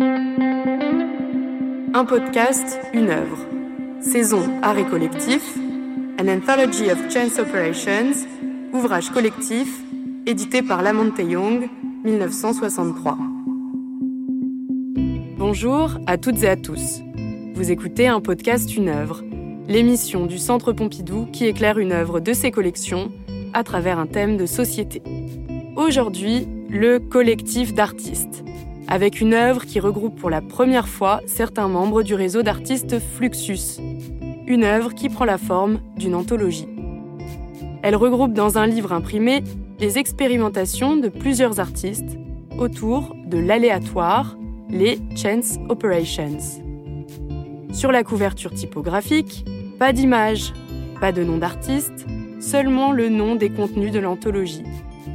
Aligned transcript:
Un 0.00 0.06
podcast, 2.06 2.80
une 2.94 3.10
œuvre. 3.10 3.36
Saison 4.00 4.40
Art 4.62 4.78
et 4.78 4.86
collectif, 4.86 5.54
An 6.18 6.28
Anthology 6.28 6.90
of 6.90 7.12
Chance 7.12 7.38
Operations, 7.38 8.26
ouvrage 8.72 9.10
collectif, 9.10 9.68
édité 10.26 10.62
par 10.62 10.80
Lamonte 10.82 11.18
Young, 11.18 11.68
1963. 12.04 13.18
Bonjour 15.36 15.98
à 16.06 16.16
toutes 16.16 16.42
et 16.42 16.48
à 16.48 16.56
tous. 16.56 17.02
Vous 17.54 17.70
écoutez 17.70 18.08
un 18.08 18.22
podcast 18.22 18.74
Une 18.74 18.88
œuvre, 18.88 19.22
l'émission 19.68 20.24
du 20.24 20.38
Centre 20.38 20.72
Pompidou 20.72 21.26
qui 21.26 21.44
éclaire 21.44 21.78
une 21.78 21.92
œuvre 21.92 22.18
de 22.18 22.32
ses 22.32 22.50
collections 22.50 23.12
à 23.52 23.62
travers 23.62 23.98
un 23.98 24.06
thème 24.06 24.38
de 24.38 24.46
société. 24.46 25.02
Aujourd'hui, 25.76 26.48
le 26.70 26.98
collectif 26.98 27.74
d'artistes, 27.74 28.42
avec 28.88 29.20
une 29.20 29.34
œuvre 29.34 29.64
qui 29.64 29.80
regroupe 29.80 30.18
pour 30.18 30.30
la 30.30 30.40
première 30.40 30.88
fois 30.88 31.20
certains 31.26 31.68
membres 31.68 32.02
du 32.02 32.14
réseau 32.14 32.42
d'artistes 32.42 32.98
Fluxus, 32.98 33.80
une 34.46 34.64
œuvre 34.64 34.94
qui 34.94 35.08
prend 35.08 35.24
la 35.24 35.38
forme 35.38 35.80
d'une 35.96 36.14
anthologie. 36.14 36.68
Elle 37.82 37.96
regroupe 37.96 38.32
dans 38.32 38.58
un 38.58 38.66
livre 38.66 38.92
imprimé 38.92 39.42
les 39.80 39.98
expérimentations 39.98 40.96
de 40.96 41.08
plusieurs 41.08 41.58
artistes 41.58 42.18
autour 42.58 43.16
de 43.26 43.38
l'aléatoire, 43.38 44.36
les 44.68 44.98
Chance 45.16 45.58
Operations. 45.68 46.38
Sur 47.72 47.90
la 47.90 48.04
couverture 48.04 48.52
typographique, 48.52 49.44
pas 49.78 49.92
d'image, 49.92 50.52
pas 51.00 51.10
de 51.10 51.24
nom 51.24 51.38
d'artiste, 51.38 52.06
seulement 52.38 52.92
le 52.92 53.08
nom 53.08 53.34
des 53.34 53.50
contenus 53.50 53.90
de 53.90 53.98
l'anthologie. 53.98 54.64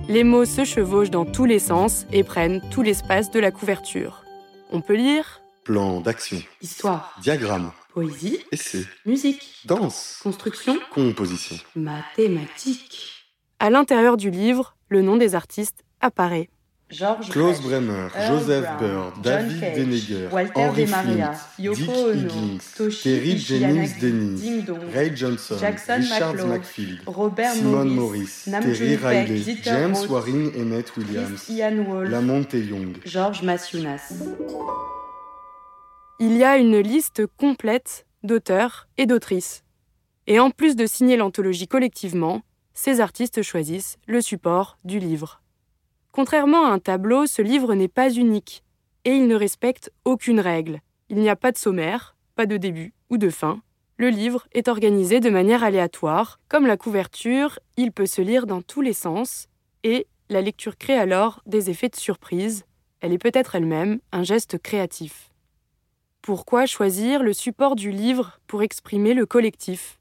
Les 0.10 0.24
mots 0.24 0.46
se 0.46 0.64
chevauchent 0.64 1.10
dans 1.10 1.26
tous 1.26 1.46
les 1.46 1.60
sens 1.60 2.06
et 2.12 2.24
prennent 2.24 2.62
tout 2.72 2.82
l'espace 2.82 3.30
de 3.32 3.40
la 3.40 3.52
couverture. 3.52 4.24
On 4.72 4.82
peut 4.82 4.96
lire 4.96 5.42
Plan 5.64 6.00
d'action, 6.00 6.38
Histoire, 6.62 7.18
diagramme, 7.22 7.72
poésie, 7.94 8.40
essai, 8.54 8.86
musique, 9.06 9.64
danse, 9.66 10.20
construction, 10.24 10.78
composition. 10.94 11.58
mathématiques. 11.76 13.26
À 13.60 13.70
l'intérieur 13.70 14.16
du 14.16 14.32
livre, 14.32 14.78
le 14.88 15.02
nom 15.02 15.18
des 15.18 15.36
artistes 15.36 15.84
apparaît. 16.00 16.50
George 16.90 17.30
Klaus 17.32 17.60
Bremer, 17.62 18.10
Joseph 18.16 18.66
Brown, 18.78 19.12
Bird, 19.12 19.14
John 19.16 19.22
David 19.22 19.60
Cage, 19.60 19.76
Denneger, 19.76 20.30
Walter 20.32 20.52
Henry 20.56 20.86
De 20.86 20.90
Maria, 20.90 21.34
Flint, 21.34 21.66
Yoko 21.66 21.76
Dick 21.76 21.90
Ono, 21.90 22.14
Higgins, 22.14 22.60
Toshi 22.78 23.04
Terry 23.04 23.38
Jennings 23.38 24.00
Dennis, 24.00 24.42
Ding 24.42 24.62
Dong, 24.62 24.80
Ray 24.94 25.14
Johnson, 25.14 25.58
Jackson 25.60 26.00
Richard 26.00 26.36
McField, 26.48 27.00
Robert 27.06 27.56
Simon 27.56 27.86
Morris, 27.86 28.48
Nam 28.48 28.64
Terry 28.64 28.96
Riley, 28.96 29.58
James 29.64 29.98
Roth, 29.98 30.10
Waring 30.10 30.54
Emmett 30.56 30.96
Williams, 30.96 31.44
Chris 31.44 31.56
Ian 31.56 31.84
Wolf, 31.84 32.10
Lamonte 32.10 32.54
Young. 32.54 32.96
Georges 33.04 33.44
Maciunas. 33.44 34.14
Il 36.22 36.38
y 36.38 36.44
a 36.46 36.58
une 36.58 36.80
liste 36.80 37.24
complète 37.36 38.06
d'auteurs 38.24 38.88
et 38.98 39.06
d'autrices. 39.06 39.66
Et 40.26 40.40
en 40.40 40.52
plus 40.52 40.78
de 40.78 40.86
signer 40.86 41.18
l'anthologie 41.18 41.68
collectivement, 41.68 42.44
ces 42.74 43.02
artistes 43.02 43.42
choisissent 43.42 43.98
le 44.08 44.22
support 44.22 44.78
du 44.86 45.00
livre. 45.00 45.42
Contrairement 46.18 46.66
à 46.66 46.70
un 46.70 46.80
tableau, 46.80 47.28
ce 47.28 47.44
livre 47.44 47.76
n'est 47.76 47.88
pas 47.88 48.10
unique 48.10 48.64
et 49.06 49.12
il 49.12 49.28
ne 49.28 49.36
respecte 49.36 49.92
aucune 50.04 50.40
règle. 50.40 50.82
Il 51.10 51.18
n'y 51.18 51.30
a 51.30 51.36
pas 51.36 51.52
de 51.52 51.60
sommaire, 51.60 52.16
pas 52.36 52.48
de 52.48 52.58
début 52.58 52.96
ou 53.12 53.20
de 53.20 53.30
fin. 53.30 53.62
Le 53.98 54.10
livre 54.10 54.48
est 54.52 54.68
organisé 54.68 55.20
de 55.20 55.30
manière 55.30 55.64
aléatoire. 55.64 56.40
Comme 56.50 56.66
la 56.66 56.76
couverture, 56.76 57.60
il 57.78 57.92
peut 57.92 58.08
se 58.08 58.24
lire 58.24 58.48
dans 58.48 58.64
tous 58.64 58.82
les 58.82 58.94
sens 58.94 59.48
et 59.84 60.08
la 60.30 60.42
lecture 60.42 60.80
crée 60.80 60.98
alors 60.98 61.44
des 61.46 61.70
effets 61.70 61.90
de 61.90 61.96
surprise. 61.96 62.66
Elle 63.00 63.14
est 63.14 63.20
peut-être 63.20 63.54
elle-même 63.54 64.00
un 64.12 64.24
geste 64.24 64.58
créatif. 64.58 65.30
Pourquoi 66.24 66.66
choisir 66.66 67.22
le 67.22 67.34
support 67.34 67.76
du 67.76 67.92
livre 67.92 68.40
pour 68.48 68.64
exprimer 68.64 69.14
le 69.14 69.28
collectif? 69.28 70.00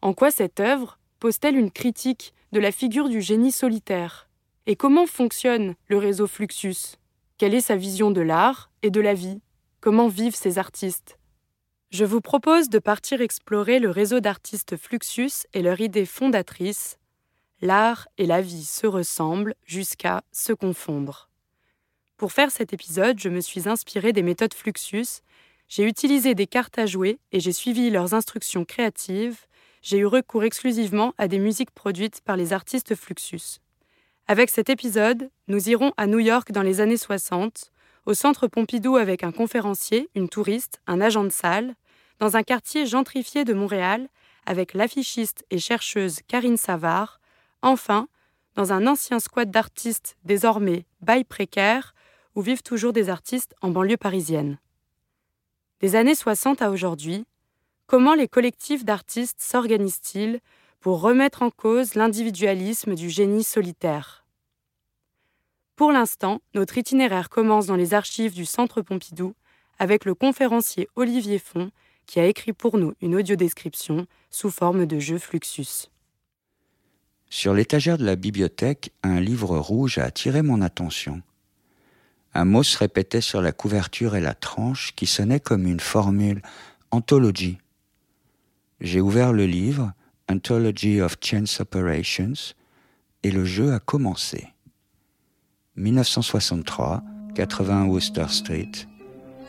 En 0.00 0.14
quoi 0.14 0.30
cette 0.30 0.60
œuvre 0.60 1.00
pose-t-elle 1.18 1.56
une 1.56 1.72
critique 1.72 2.34
de 2.52 2.60
la 2.60 2.70
figure 2.70 3.08
du 3.08 3.20
génie 3.20 3.50
solitaire? 3.50 4.29
Et 4.66 4.76
comment 4.76 5.06
fonctionne 5.06 5.74
le 5.88 5.98
réseau 5.98 6.26
Fluxus? 6.26 6.96
Quelle 7.38 7.54
est 7.54 7.60
sa 7.60 7.76
vision 7.76 8.10
de 8.10 8.20
l'art 8.20 8.70
et 8.82 8.90
de 8.90 9.00
la 9.00 9.14
vie? 9.14 9.40
Comment 9.80 10.08
vivent 10.08 10.36
ces 10.36 10.58
artistes? 10.58 11.18
Je 11.90 12.04
vous 12.04 12.20
propose 12.20 12.68
de 12.68 12.78
partir 12.78 13.20
explorer 13.20 13.78
le 13.78 13.90
réseau 13.90 14.20
d'artistes 14.20 14.76
Fluxus 14.76 15.46
et 15.54 15.62
leur 15.62 15.80
idée 15.80 16.06
fondatrice 16.06 16.98
L'art 17.62 18.08
et 18.16 18.26
la 18.26 18.40
vie 18.40 18.64
se 18.64 18.86
ressemblent 18.86 19.54
jusqu'à 19.64 20.22
se 20.32 20.52
confondre. 20.52 21.28
Pour 22.16 22.32
faire 22.32 22.50
cet 22.50 22.72
épisode, 22.72 23.18
je 23.18 23.28
me 23.28 23.40
suis 23.40 23.68
inspirée 23.68 24.12
des 24.12 24.22
méthodes 24.22 24.54
Fluxus 24.54 25.22
j'ai 25.70 25.84
utilisé 25.84 26.34
des 26.34 26.48
cartes 26.48 26.80
à 26.80 26.86
jouer 26.86 27.20
et 27.30 27.38
j'ai 27.38 27.52
suivi 27.52 27.90
leurs 27.90 28.12
instructions 28.12 28.64
créatives. 28.64 29.46
J'ai 29.82 29.98
eu 29.98 30.06
recours 30.06 30.42
exclusivement 30.42 31.14
à 31.16 31.28
des 31.28 31.38
musiques 31.38 31.70
produites 31.70 32.20
par 32.22 32.36
les 32.36 32.52
artistes 32.52 32.96
Fluxus. 32.96 33.60
Avec 34.30 34.50
cet 34.50 34.70
épisode, 34.70 35.28
nous 35.48 35.70
irons 35.70 35.92
à 35.96 36.06
New 36.06 36.20
York 36.20 36.52
dans 36.52 36.62
les 36.62 36.80
années 36.80 36.96
60, 36.96 37.72
au 38.06 38.14
centre 38.14 38.46
Pompidou 38.46 38.94
avec 38.94 39.24
un 39.24 39.32
conférencier, 39.32 40.08
une 40.14 40.28
touriste, 40.28 40.80
un 40.86 41.00
agent 41.00 41.24
de 41.24 41.30
salle, 41.30 41.74
dans 42.20 42.36
un 42.36 42.44
quartier 42.44 42.86
gentrifié 42.86 43.44
de 43.44 43.54
Montréal, 43.54 44.08
avec 44.46 44.72
l'affichiste 44.72 45.44
et 45.50 45.58
chercheuse 45.58 46.20
Karine 46.28 46.56
Savard, 46.56 47.20
enfin, 47.62 48.06
dans 48.54 48.72
un 48.72 48.86
ancien 48.86 49.18
squat 49.18 49.50
d'artistes 49.50 50.16
désormais 50.22 50.84
bail 51.00 51.24
précaire, 51.24 51.92
où 52.36 52.40
vivent 52.40 52.62
toujours 52.62 52.92
des 52.92 53.08
artistes 53.08 53.56
en 53.62 53.70
banlieue 53.70 53.96
parisienne. 53.96 54.58
Des 55.80 55.96
années 55.96 56.14
60 56.14 56.62
à 56.62 56.70
aujourd'hui, 56.70 57.26
comment 57.88 58.14
les 58.14 58.28
collectifs 58.28 58.84
d'artistes 58.84 59.40
s'organisent-ils 59.40 60.38
pour 60.78 61.00
remettre 61.00 61.42
en 61.42 61.50
cause 61.50 61.96
l'individualisme 61.96 62.94
du 62.94 63.10
génie 63.10 63.42
solitaire? 63.42 64.19
Pour 65.80 65.92
l'instant, 65.92 66.42
notre 66.52 66.76
itinéraire 66.76 67.30
commence 67.30 67.64
dans 67.64 67.74
les 67.74 67.94
archives 67.94 68.34
du 68.34 68.44
Centre 68.44 68.82
Pompidou 68.82 69.34
avec 69.78 70.04
le 70.04 70.14
conférencier 70.14 70.90
Olivier 70.94 71.38
Font 71.38 71.70
qui 72.04 72.20
a 72.20 72.26
écrit 72.26 72.52
pour 72.52 72.76
nous 72.76 72.92
une 73.00 73.14
audiodescription 73.14 74.06
sous 74.28 74.50
forme 74.50 74.84
de 74.84 74.98
jeu 74.98 75.16
Fluxus. 75.16 75.88
Sur 77.30 77.54
l'étagère 77.54 77.96
de 77.96 78.04
la 78.04 78.16
bibliothèque, 78.16 78.92
un 79.02 79.20
livre 79.20 79.56
rouge 79.56 79.96
a 79.96 80.04
attiré 80.04 80.42
mon 80.42 80.60
attention. 80.60 81.22
Un 82.34 82.44
mot 82.44 82.62
se 82.62 82.76
répétait 82.76 83.22
sur 83.22 83.40
la 83.40 83.52
couverture 83.52 84.16
et 84.16 84.20
la 84.20 84.34
tranche 84.34 84.94
qui 84.94 85.06
sonnait 85.06 85.40
comme 85.40 85.66
une 85.66 85.80
formule 85.80 86.42
anthology. 86.90 87.56
J'ai 88.82 89.00
ouvert 89.00 89.32
le 89.32 89.46
livre 89.46 89.94
Anthology 90.30 91.00
of 91.00 91.16
Chance 91.22 91.58
Operations 91.60 92.52
et 93.22 93.30
le 93.30 93.46
jeu 93.46 93.72
a 93.72 93.78
commencé. 93.78 94.48
1963, 95.80 97.02
80 97.34 97.86
Worcester 97.86 98.26
Street, 98.28 98.70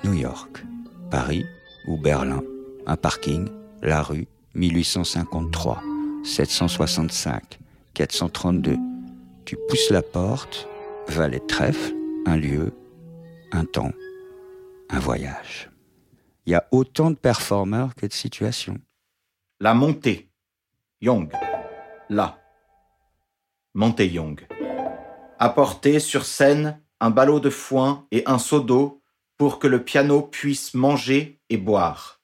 New 0.05 0.13
York, 0.13 0.63
Paris 1.09 1.43
ou 1.87 1.97
Berlin, 1.97 2.41
un 2.87 2.95
parking, 2.95 3.49
la 3.81 4.01
rue, 4.01 4.27
1853, 4.55 5.81
765, 6.23 7.59
432. 7.93 8.77
Tu 9.43 9.57
pousses 9.67 9.89
la 9.89 10.01
porte, 10.01 10.69
valet 11.09 11.41
trèfle, 11.49 11.93
un 12.25 12.37
lieu, 12.37 12.73
un 13.51 13.65
temps, 13.65 13.91
un 14.89 14.99
voyage. 14.99 15.69
Il 16.45 16.53
y 16.53 16.55
a 16.55 16.65
autant 16.71 17.11
de 17.11 17.15
performeurs 17.15 17.93
que 17.93 18.05
de 18.05 18.13
situations. 18.13 18.79
La 19.59 19.73
montée. 19.73 20.29
Young. 21.01 21.29
Là. 22.09 22.39
Montée 23.73 24.07
Young. 24.07 24.39
Apporter 25.43 25.99
sur 25.99 26.23
scène 26.25 26.79
un 26.99 27.09
ballot 27.09 27.39
de 27.39 27.49
foin 27.49 28.05
et 28.11 28.21
un 28.27 28.37
seau 28.37 28.59
d'eau 28.59 29.01
pour 29.39 29.57
que 29.57 29.65
le 29.65 29.83
piano 29.83 30.21
puisse 30.21 30.75
manger 30.75 31.41
et 31.49 31.57
boire. 31.57 32.21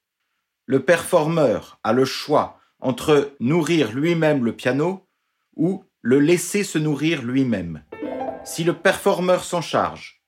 Le 0.68 0.86
performeur 0.86 1.80
a 1.84 1.94
le 1.94 2.06
choix 2.06 2.60
entre 2.80 3.34
nourrir 3.40 3.92
lui-même 3.92 4.46
le 4.46 4.56
piano 4.56 5.10
ou 5.56 5.84
le 6.04 6.20
laisser 6.20 6.64
se 6.64 6.78
nourrir 6.78 7.24
lui-même. 7.24 7.84
Si 8.46 8.64
le 8.64 8.78
performeur 8.78 9.44
s'en 9.44 9.62
charge, 9.62 10.22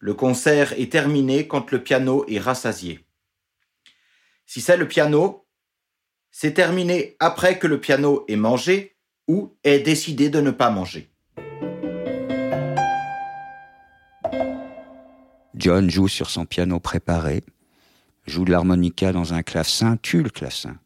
le 0.00 0.14
concert 0.14 0.72
est 0.72 0.90
terminé 0.90 1.46
quand 1.46 1.70
le 1.70 1.84
piano 1.84 2.24
est 2.26 2.40
rassasié. 2.40 3.06
Si 4.44 4.60
c'est 4.60 4.76
le 4.76 4.88
piano, 4.88 5.46
c'est 6.32 6.54
terminé 6.54 7.14
après 7.20 7.60
que 7.60 7.68
le 7.68 7.78
piano 7.78 8.24
ait 8.26 8.34
mangé 8.34 8.96
ou 9.28 9.56
ait 9.62 9.78
décidé 9.78 10.30
de 10.30 10.40
ne 10.40 10.50
pas 10.50 10.70
manger. 10.70 11.13
John 15.64 15.88
joue 15.88 16.08
sur 16.08 16.28
son 16.28 16.44
piano 16.44 16.78
préparé, 16.78 17.42
joue 18.26 18.44
de 18.44 18.50
l'harmonica 18.50 19.12
dans 19.12 19.32
un 19.32 19.42
clavecin, 19.42 19.96
tue 19.96 20.22
le 20.22 20.28
clavecin. 20.28 20.76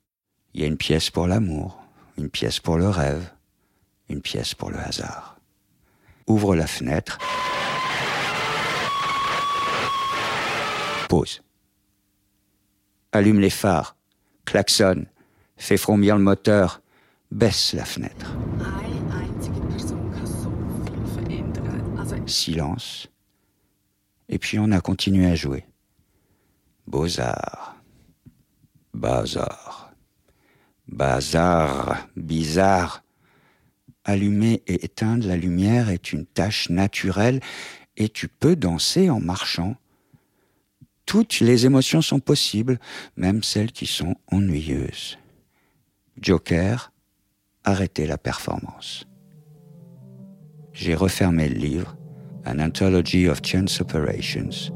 Il 0.55 0.61
y 0.61 0.65
a 0.65 0.69
une 0.69 0.77
pièce 0.77 1.11
pour 1.11 1.27
l'amour, 1.27 1.83
une 2.17 2.31
pièce 2.31 2.61
pour 2.61 2.79
le 2.79 2.89
rêve, 2.89 3.29
une 4.09 4.21
pièce 4.21 4.55
pour 4.55 4.71
le 4.71 4.79
hasard. 4.79 5.37
Ouvre 6.29 6.55
la 6.55 6.69
fenêtre. 6.69 7.19
Pause. 11.09 11.43
Allume 13.11 13.41
les 13.41 13.51
phares, 13.51 13.97
klaxonne, 14.45 15.07
fais 15.57 15.77
frombir 15.77 16.17
le 16.17 16.23
moteur, 16.23 16.83
baisse 17.33 17.73
la 17.73 17.85
fenêtre. 17.85 18.33
Silence. 22.27 23.09
Et 24.29 24.39
puis 24.39 24.59
on 24.59 24.71
a 24.73 24.81
continué 24.81 25.27
à 25.27 25.35
jouer. 25.35 25.65
Beaux-arts. 26.87 27.77
Bazar. 28.95 29.93
Bazar. 30.87 32.09
Bizarre. 32.17 33.03
Allumer 34.05 34.63
et 34.67 34.85
éteindre 34.85 35.27
la 35.27 35.37
lumière 35.37 35.91
est 35.91 36.13
une 36.13 36.25
tâche 36.25 36.71
naturelle 36.71 37.41
et 37.99 38.09
tu 38.09 38.29
peux 38.29 38.57
danser 38.57 39.11
en 39.11 39.21
marchant. 39.21 39.77
Toutes 41.05 41.41
les 41.41 41.67
émotions 41.67 42.01
sont 42.01 42.21
possibles, 42.21 42.79
même 43.17 43.43
celles 43.43 43.73
qui 43.73 43.87
sont 43.87 44.15
ennuyeuses. 44.31 45.19
Joker, 46.21 46.91
arrêtez 47.65 48.07
la 48.07 48.17
performance. 48.17 49.07
J'ai 50.73 50.95
refermé 50.95 51.49
le 51.49 51.57
livre, 51.57 51.98
An 52.45 52.61
Anthology 52.61 53.27
of 53.27 53.43
Chance 53.43 53.81
Operations, 53.81 54.71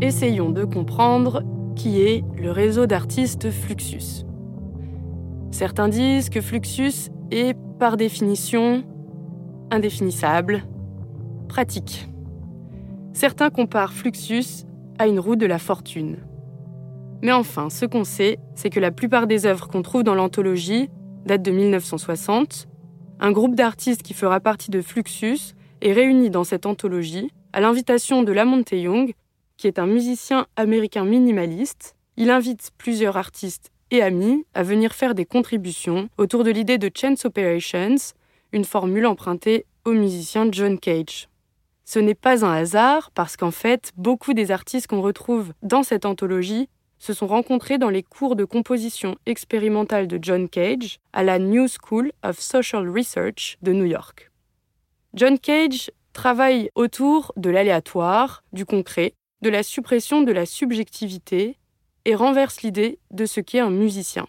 essayons 0.00 0.50
de 0.50 0.64
comprendre 0.64 1.42
qui 1.74 2.00
est 2.00 2.24
le 2.36 2.50
réseau 2.50 2.86
d'artistes 2.86 3.50
Fluxus. 3.50 4.24
Certains 5.50 5.88
disent 5.88 6.30
que 6.30 6.40
Fluxus 6.40 7.10
est 7.30 7.56
par 7.78 7.96
définition 7.96 8.84
indéfinissable, 9.70 10.64
pratique. 11.48 12.08
Certains 13.12 13.50
comparent 13.50 13.92
Fluxus 13.92 14.64
à 14.98 15.06
une 15.08 15.18
roue 15.18 15.36
de 15.36 15.46
la 15.46 15.58
fortune. 15.58 16.18
Mais 17.22 17.32
enfin, 17.32 17.68
ce 17.68 17.84
qu'on 17.84 18.04
sait, 18.04 18.38
c'est 18.54 18.70
que 18.70 18.80
la 18.80 18.92
plupart 18.92 19.26
des 19.26 19.46
œuvres 19.46 19.68
qu'on 19.68 19.82
trouve 19.82 20.04
dans 20.04 20.14
l'anthologie 20.14 20.88
datent 21.26 21.42
de 21.42 21.50
1960. 21.50 22.68
Un 23.20 23.32
groupe 23.32 23.56
d'artistes 23.56 24.02
qui 24.02 24.14
fera 24.14 24.38
partie 24.38 24.70
de 24.70 24.80
Fluxus 24.80 25.54
est 25.82 25.92
réuni 25.92 26.30
dans 26.30 26.44
cette 26.44 26.66
anthologie 26.66 27.32
à 27.52 27.60
l'invitation 27.60 28.22
de 28.22 28.30
Lamonte 28.30 28.70
Young, 28.70 29.12
qui 29.58 29.66
est 29.66 29.78
un 29.78 29.86
musicien 29.86 30.46
américain 30.56 31.04
minimaliste. 31.04 31.94
Il 32.16 32.30
invite 32.30 32.70
plusieurs 32.78 33.18
artistes 33.18 33.70
et 33.90 34.00
amis 34.00 34.46
à 34.54 34.62
venir 34.62 34.94
faire 34.94 35.14
des 35.14 35.26
contributions 35.26 36.08
autour 36.16 36.44
de 36.44 36.50
l'idée 36.50 36.78
de 36.78 36.90
Chance 36.94 37.26
Operations, 37.26 37.96
une 38.52 38.64
formule 38.64 39.06
empruntée 39.06 39.66
au 39.84 39.92
musicien 39.92 40.48
John 40.50 40.78
Cage. 40.78 41.28
Ce 41.84 41.98
n'est 41.98 42.14
pas 42.14 42.44
un 42.44 42.52
hasard 42.52 43.10
parce 43.12 43.36
qu'en 43.36 43.50
fait, 43.50 43.92
beaucoup 43.96 44.34
des 44.34 44.50
artistes 44.50 44.86
qu'on 44.86 45.02
retrouve 45.02 45.52
dans 45.62 45.82
cette 45.82 46.06
anthologie 46.06 46.68
se 46.98 47.12
sont 47.12 47.26
rencontrés 47.26 47.78
dans 47.78 47.90
les 47.90 48.02
cours 48.02 48.36
de 48.36 48.44
composition 48.44 49.16
expérimentale 49.26 50.06
de 50.06 50.18
John 50.20 50.48
Cage 50.48 50.98
à 51.12 51.22
la 51.22 51.38
New 51.38 51.66
School 51.68 52.12
of 52.22 52.38
Social 52.40 52.88
Research 52.88 53.56
de 53.62 53.72
New 53.72 53.84
York. 53.84 54.30
John 55.14 55.38
Cage 55.38 55.90
travaille 56.12 56.70
autour 56.74 57.32
de 57.36 57.50
l'aléatoire, 57.50 58.42
du 58.52 58.66
concret, 58.66 59.14
de 59.42 59.50
la 59.50 59.62
suppression 59.62 60.22
de 60.22 60.32
la 60.32 60.46
subjectivité 60.46 61.56
et 62.04 62.14
renverse 62.14 62.62
l'idée 62.62 62.98
de 63.10 63.26
ce 63.26 63.40
qu'est 63.40 63.60
un 63.60 63.70
musicien. 63.70 64.26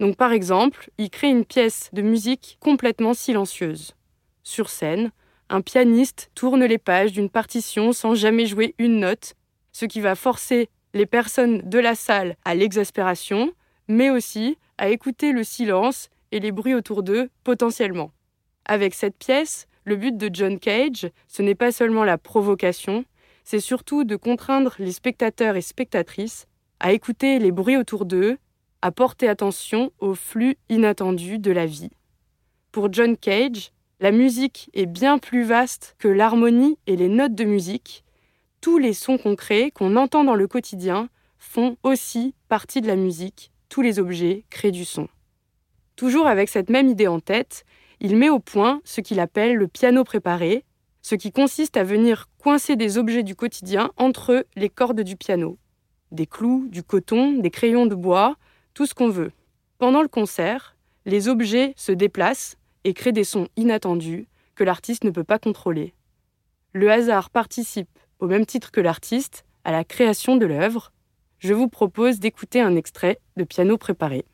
Donc 0.00 0.16
par 0.16 0.32
exemple, 0.32 0.90
il 0.98 1.10
crée 1.10 1.28
une 1.28 1.44
pièce 1.44 1.90
de 1.92 2.02
musique 2.02 2.58
complètement 2.60 3.14
silencieuse. 3.14 3.94
Sur 4.42 4.68
scène, 4.68 5.12
un 5.48 5.60
pianiste 5.60 6.30
tourne 6.34 6.64
les 6.64 6.78
pages 6.78 7.12
d'une 7.12 7.30
partition 7.30 7.92
sans 7.92 8.14
jamais 8.14 8.46
jouer 8.46 8.74
une 8.78 9.00
note, 9.00 9.34
ce 9.72 9.84
qui 9.84 10.00
va 10.00 10.14
forcer 10.14 10.68
les 10.94 11.06
personnes 11.06 11.62
de 11.68 11.78
la 11.78 11.94
salle 11.94 12.36
à 12.44 12.54
l'exaspération, 12.54 13.52
mais 13.88 14.10
aussi 14.10 14.56
à 14.78 14.88
écouter 14.88 15.32
le 15.32 15.44
silence 15.44 16.08
et 16.32 16.40
les 16.40 16.52
bruits 16.52 16.74
autour 16.74 17.02
d'eux 17.02 17.28
potentiellement. 17.44 18.10
Avec 18.64 18.94
cette 18.94 19.16
pièce, 19.16 19.66
le 19.84 19.96
but 19.96 20.16
de 20.16 20.30
John 20.32 20.58
Cage, 20.58 21.08
ce 21.28 21.42
n'est 21.42 21.54
pas 21.54 21.72
seulement 21.72 22.04
la 22.04 22.18
provocation, 22.18 23.04
c'est 23.44 23.60
surtout 23.60 24.04
de 24.04 24.16
contraindre 24.16 24.74
les 24.78 24.92
spectateurs 24.92 25.56
et 25.56 25.62
spectatrices 25.62 26.46
à 26.80 26.92
écouter 26.92 27.38
les 27.38 27.52
bruits 27.52 27.76
autour 27.76 28.04
d'eux, 28.04 28.38
à 28.82 28.90
porter 28.90 29.28
attention 29.28 29.92
au 29.98 30.14
flux 30.14 30.56
inattendu 30.68 31.38
de 31.38 31.52
la 31.52 31.66
vie. 31.66 31.90
Pour 32.72 32.92
John 32.92 33.16
Cage, 33.16 33.70
la 34.00 34.10
musique 34.10 34.68
est 34.74 34.86
bien 34.86 35.18
plus 35.18 35.44
vaste 35.44 35.94
que 35.98 36.08
l'harmonie 36.08 36.78
et 36.86 36.96
les 36.96 37.08
notes 37.08 37.34
de 37.34 37.44
musique. 37.44 38.04
Tous 38.60 38.78
les 38.78 38.92
sons 38.92 39.18
concrets 39.18 39.70
qu'on 39.70 39.96
entend 39.96 40.24
dans 40.24 40.34
le 40.34 40.48
quotidien 40.48 41.08
font 41.38 41.76
aussi 41.82 42.34
partie 42.48 42.80
de 42.80 42.86
la 42.86 42.96
musique, 42.96 43.52
tous 43.68 43.82
les 43.82 43.98
objets 43.98 44.44
créent 44.50 44.72
du 44.72 44.84
son. 44.84 45.08
Toujours 45.96 46.26
avec 46.26 46.48
cette 46.48 46.70
même 46.70 46.88
idée 46.88 47.06
en 47.06 47.20
tête, 47.20 47.64
il 48.00 48.16
met 48.16 48.30
au 48.30 48.40
point 48.40 48.80
ce 48.84 49.00
qu'il 49.00 49.20
appelle 49.20 49.54
le 49.54 49.68
piano 49.68 50.02
préparé, 50.02 50.64
ce 51.04 51.16
qui 51.16 51.32
consiste 51.32 51.76
à 51.76 51.84
venir 51.84 52.30
coincer 52.38 52.76
des 52.76 52.96
objets 52.96 53.22
du 53.22 53.36
quotidien 53.36 53.90
entre 53.98 54.46
les 54.56 54.70
cordes 54.70 55.02
du 55.02 55.16
piano. 55.16 55.58
Des 56.12 56.26
clous, 56.26 56.66
du 56.70 56.82
coton, 56.82 57.32
des 57.32 57.50
crayons 57.50 57.84
de 57.84 57.94
bois, 57.94 58.36
tout 58.72 58.86
ce 58.86 58.94
qu'on 58.94 59.10
veut. 59.10 59.30
Pendant 59.76 60.00
le 60.00 60.08
concert, 60.08 60.76
les 61.04 61.28
objets 61.28 61.74
se 61.76 61.92
déplacent 61.92 62.56
et 62.84 62.94
créent 62.94 63.12
des 63.12 63.24
sons 63.24 63.48
inattendus 63.56 64.26
que 64.54 64.64
l'artiste 64.64 65.04
ne 65.04 65.10
peut 65.10 65.24
pas 65.24 65.38
contrôler. 65.38 65.92
Le 66.72 66.90
hasard 66.90 67.28
participe, 67.28 67.98
au 68.18 68.26
même 68.26 68.46
titre 68.46 68.70
que 68.70 68.80
l'artiste, 68.80 69.44
à 69.64 69.72
la 69.72 69.84
création 69.84 70.36
de 70.36 70.46
l'œuvre. 70.46 70.90
Je 71.38 71.52
vous 71.52 71.68
propose 71.68 72.18
d'écouter 72.18 72.62
un 72.62 72.76
extrait 72.76 73.20
de 73.36 73.44
piano 73.44 73.76
préparé. 73.76 74.24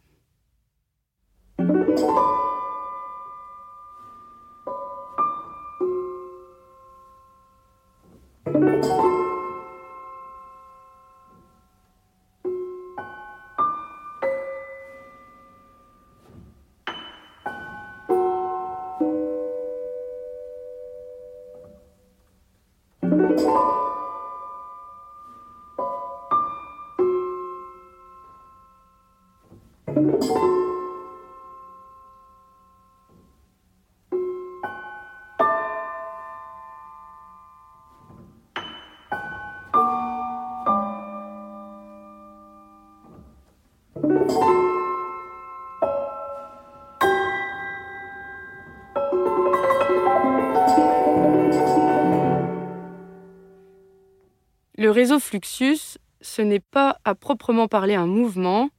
Le 54.80 54.90
réseau 54.90 55.18
Fluxus, 55.18 55.98
ce 56.22 56.40
n'est 56.40 56.58
pas 56.58 56.96
à 57.04 57.14
proprement 57.14 57.68
parler 57.68 57.96
un 57.96 58.06
mouvement, 58.06 58.70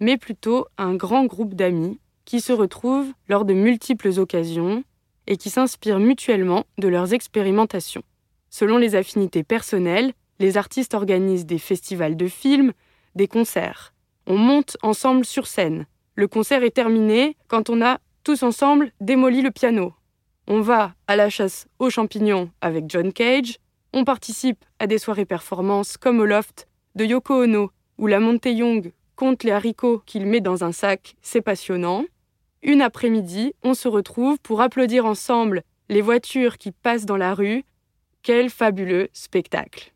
mais 0.00 0.16
plutôt 0.16 0.66
un 0.78 0.96
grand 0.96 1.26
groupe 1.26 1.54
d'amis 1.54 2.00
qui 2.24 2.40
se 2.40 2.52
retrouvent 2.52 3.12
lors 3.28 3.44
de 3.44 3.54
multiples 3.54 4.18
occasions 4.18 4.82
et 5.28 5.36
qui 5.36 5.50
s'inspirent 5.50 6.00
mutuellement 6.00 6.64
de 6.78 6.88
leurs 6.88 7.14
expérimentations. 7.14 8.02
Selon 8.50 8.78
les 8.78 8.96
affinités 8.96 9.44
personnelles, 9.44 10.12
les 10.40 10.56
artistes 10.56 10.92
organisent 10.92 11.46
des 11.46 11.58
festivals 11.58 12.16
de 12.16 12.26
films, 12.26 12.72
des 13.14 13.28
concerts. 13.28 13.94
On 14.26 14.36
monte 14.36 14.76
ensemble 14.82 15.24
sur 15.24 15.46
scène. 15.46 15.86
Le 16.16 16.26
concert 16.26 16.64
est 16.64 16.74
terminé 16.74 17.36
quand 17.46 17.70
on 17.70 17.80
a 17.80 18.00
tous 18.24 18.42
ensemble 18.42 18.90
démoli 19.00 19.40
le 19.40 19.52
piano. 19.52 19.92
On 20.48 20.60
va 20.62 20.94
à 21.06 21.14
la 21.14 21.30
chasse 21.30 21.68
aux 21.78 21.90
champignons 21.90 22.50
avec 22.60 22.86
John 22.88 23.12
Cage. 23.12 23.60
On 23.96 24.02
participe 24.02 24.64
à 24.80 24.88
des 24.88 24.98
soirées 24.98 25.24
performances 25.24 25.96
comme 25.96 26.18
au 26.18 26.24
loft 26.24 26.66
de 26.96 27.04
Yoko 27.04 27.44
Ono, 27.44 27.70
où 27.96 28.08
la 28.08 28.18
Monte 28.18 28.46
Young 28.46 28.92
compte 29.14 29.44
les 29.44 29.52
haricots 29.52 30.02
qu'il 30.04 30.26
met 30.26 30.40
dans 30.40 30.64
un 30.64 30.72
sac. 30.72 31.14
C'est 31.22 31.40
passionnant. 31.40 32.04
Une 32.64 32.82
après-midi, 32.82 33.54
on 33.62 33.72
se 33.72 33.86
retrouve 33.86 34.40
pour 34.40 34.62
applaudir 34.62 35.06
ensemble 35.06 35.62
les 35.88 36.00
voitures 36.00 36.58
qui 36.58 36.72
passent 36.72 37.06
dans 37.06 37.16
la 37.16 37.34
rue. 37.34 37.62
Quel 38.24 38.50
fabuleux 38.50 39.10
spectacle. 39.12 39.92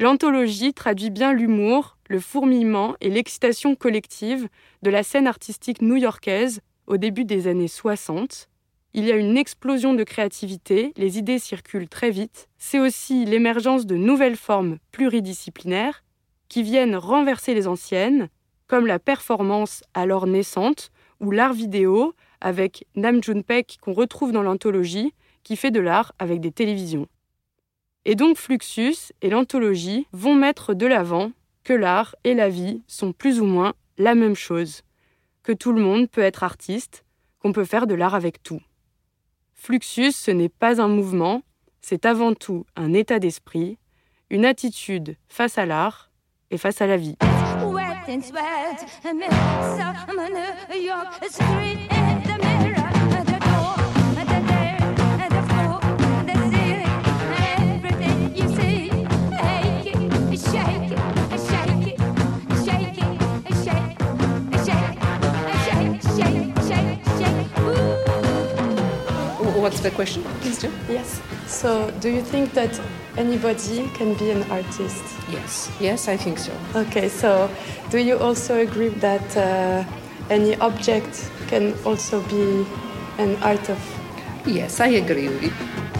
L'anthologie 0.00 0.74
traduit 0.74 1.10
bien 1.10 1.32
l'humour, 1.32 1.98
le 2.08 2.18
fourmillement 2.18 2.96
et 3.00 3.10
l'excitation 3.10 3.76
collective 3.76 4.48
de 4.82 4.90
la 4.90 5.04
scène 5.04 5.28
artistique 5.28 5.82
new-yorkaise 5.82 6.62
au 6.88 6.96
début 6.96 7.24
des 7.24 7.46
années 7.46 7.68
60. 7.68 8.48
Il 8.96 9.04
y 9.04 9.10
a 9.10 9.16
une 9.16 9.36
explosion 9.36 9.92
de 9.92 10.04
créativité, 10.04 10.92
les 10.96 11.18
idées 11.18 11.40
circulent 11.40 11.88
très 11.88 12.10
vite. 12.10 12.48
C'est 12.58 12.78
aussi 12.78 13.24
l'émergence 13.24 13.86
de 13.86 13.96
nouvelles 13.96 14.36
formes 14.36 14.78
pluridisciplinaires 14.92 16.04
qui 16.48 16.62
viennent 16.62 16.94
renverser 16.94 17.54
les 17.54 17.66
anciennes, 17.66 18.28
comme 18.68 18.86
la 18.86 19.00
performance 19.00 19.82
alors 19.94 20.28
naissante 20.28 20.92
ou 21.18 21.32
l'art 21.32 21.54
vidéo 21.54 22.14
avec 22.40 22.86
Nam 22.94 23.20
June 23.20 23.42
qu'on 23.80 23.94
retrouve 23.94 24.30
dans 24.30 24.44
l'anthologie, 24.44 25.12
qui 25.42 25.56
fait 25.56 25.72
de 25.72 25.80
l'art 25.80 26.12
avec 26.20 26.40
des 26.40 26.52
télévisions. 26.52 27.08
Et 28.04 28.14
donc 28.14 28.36
Fluxus 28.36 29.12
et 29.22 29.28
l'anthologie 29.28 30.06
vont 30.12 30.36
mettre 30.36 30.72
de 30.72 30.86
l'avant 30.86 31.32
que 31.64 31.72
l'art 31.72 32.14
et 32.22 32.34
la 32.34 32.48
vie 32.48 32.80
sont 32.86 33.12
plus 33.12 33.40
ou 33.40 33.44
moins 33.44 33.74
la 33.98 34.14
même 34.14 34.36
chose, 34.36 34.82
que 35.42 35.52
tout 35.52 35.72
le 35.72 35.82
monde 35.82 36.08
peut 36.08 36.20
être 36.20 36.44
artiste, 36.44 37.04
qu'on 37.40 37.50
peut 37.50 37.64
faire 37.64 37.88
de 37.88 37.94
l'art 37.94 38.14
avec 38.14 38.40
tout. 38.40 38.60
Fluxus, 39.64 40.12
ce 40.12 40.30
n'est 40.30 40.50
pas 40.50 40.82
un 40.82 40.88
mouvement, 40.88 41.40
c'est 41.80 42.04
avant 42.04 42.34
tout 42.34 42.66
un 42.76 42.92
état 42.92 43.18
d'esprit, 43.18 43.78
une 44.28 44.44
attitude 44.44 45.16
face 45.26 45.56
à 45.56 45.64
l'art 45.64 46.10
et 46.50 46.58
face 46.58 46.82
à 46.82 46.86
la 46.86 46.98
vie. 46.98 47.16
What's 69.64 69.80
the 69.80 69.90
question, 69.92 70.22
Please 70.42 70.58
do. 70.58 70.70
Yes. 70.90 71.22
So, 71.46 71.90
do 72.00 72.10
you 72.10 72.20
think 72.20 72.52
that 72.52 72.78
anybody 73.16 73.88
can 73.94 74.12
be 74.12 74.30
an 74.30 74.42
artist? 74.50 75.02
Yes. 75.30 75.72
Yes, 75.80 76.06
I 76.06 76.18
think 76.18 76.38
so. 76.38 76.52
Okay. 76.76 77.08
So, 77.08 77.48
do 77.88 77.96
you 77.96 78.18
also 78.18 78.60
agree 78.60 78.90
that 79.00 79.34
uh, 79.34 79.82
any 80.28 80.54
object 80.56 81.30
can 81.48 81.72
also 81.86 82.20
be 82.28 82.66
an 83.16 83.36
art 83.42 83.70
of? 83.70 83.80
Yes, 84.44 84.80
I 84.80 84.88
agree 84.88 85.28
with 85.28 85.44
it. 85.44 85.93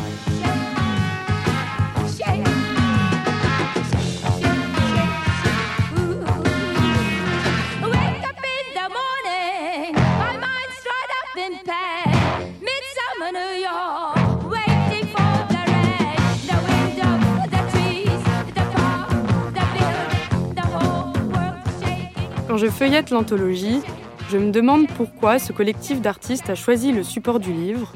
Je 22.64 22.70
feuillette 22.70 23.10
l'anthologie, 23.10 23.82
je 24.30 24.38
me 24.38 24.50
demande 24.50 24.88
pourquoi 24.96 25.38
ce 25.38 25.52
collectif 25.52 26.00
d'artistes 26.00 26.48
a 26.48 26.54
choisi 26.54 26.92
le 26.92 27.02
support 27.02 27.38
du 27.38 27.52
livre, 27.52 27.92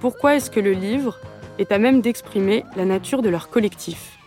pourquoi 0.00 0.34
est-ce 0.34 0.50
que 0.50 0.60
le 0.60 0.72
livre 0.72 1.20
est 1.58 1.72
à 1.72 1.78
même 1.78 2.00
d'exprimer 2.00 2.64
la 2.74 2.86
nature 2.86 3.20
de 3.20 3.28
leur 3.28 3.50
collectif. 3.50 4.18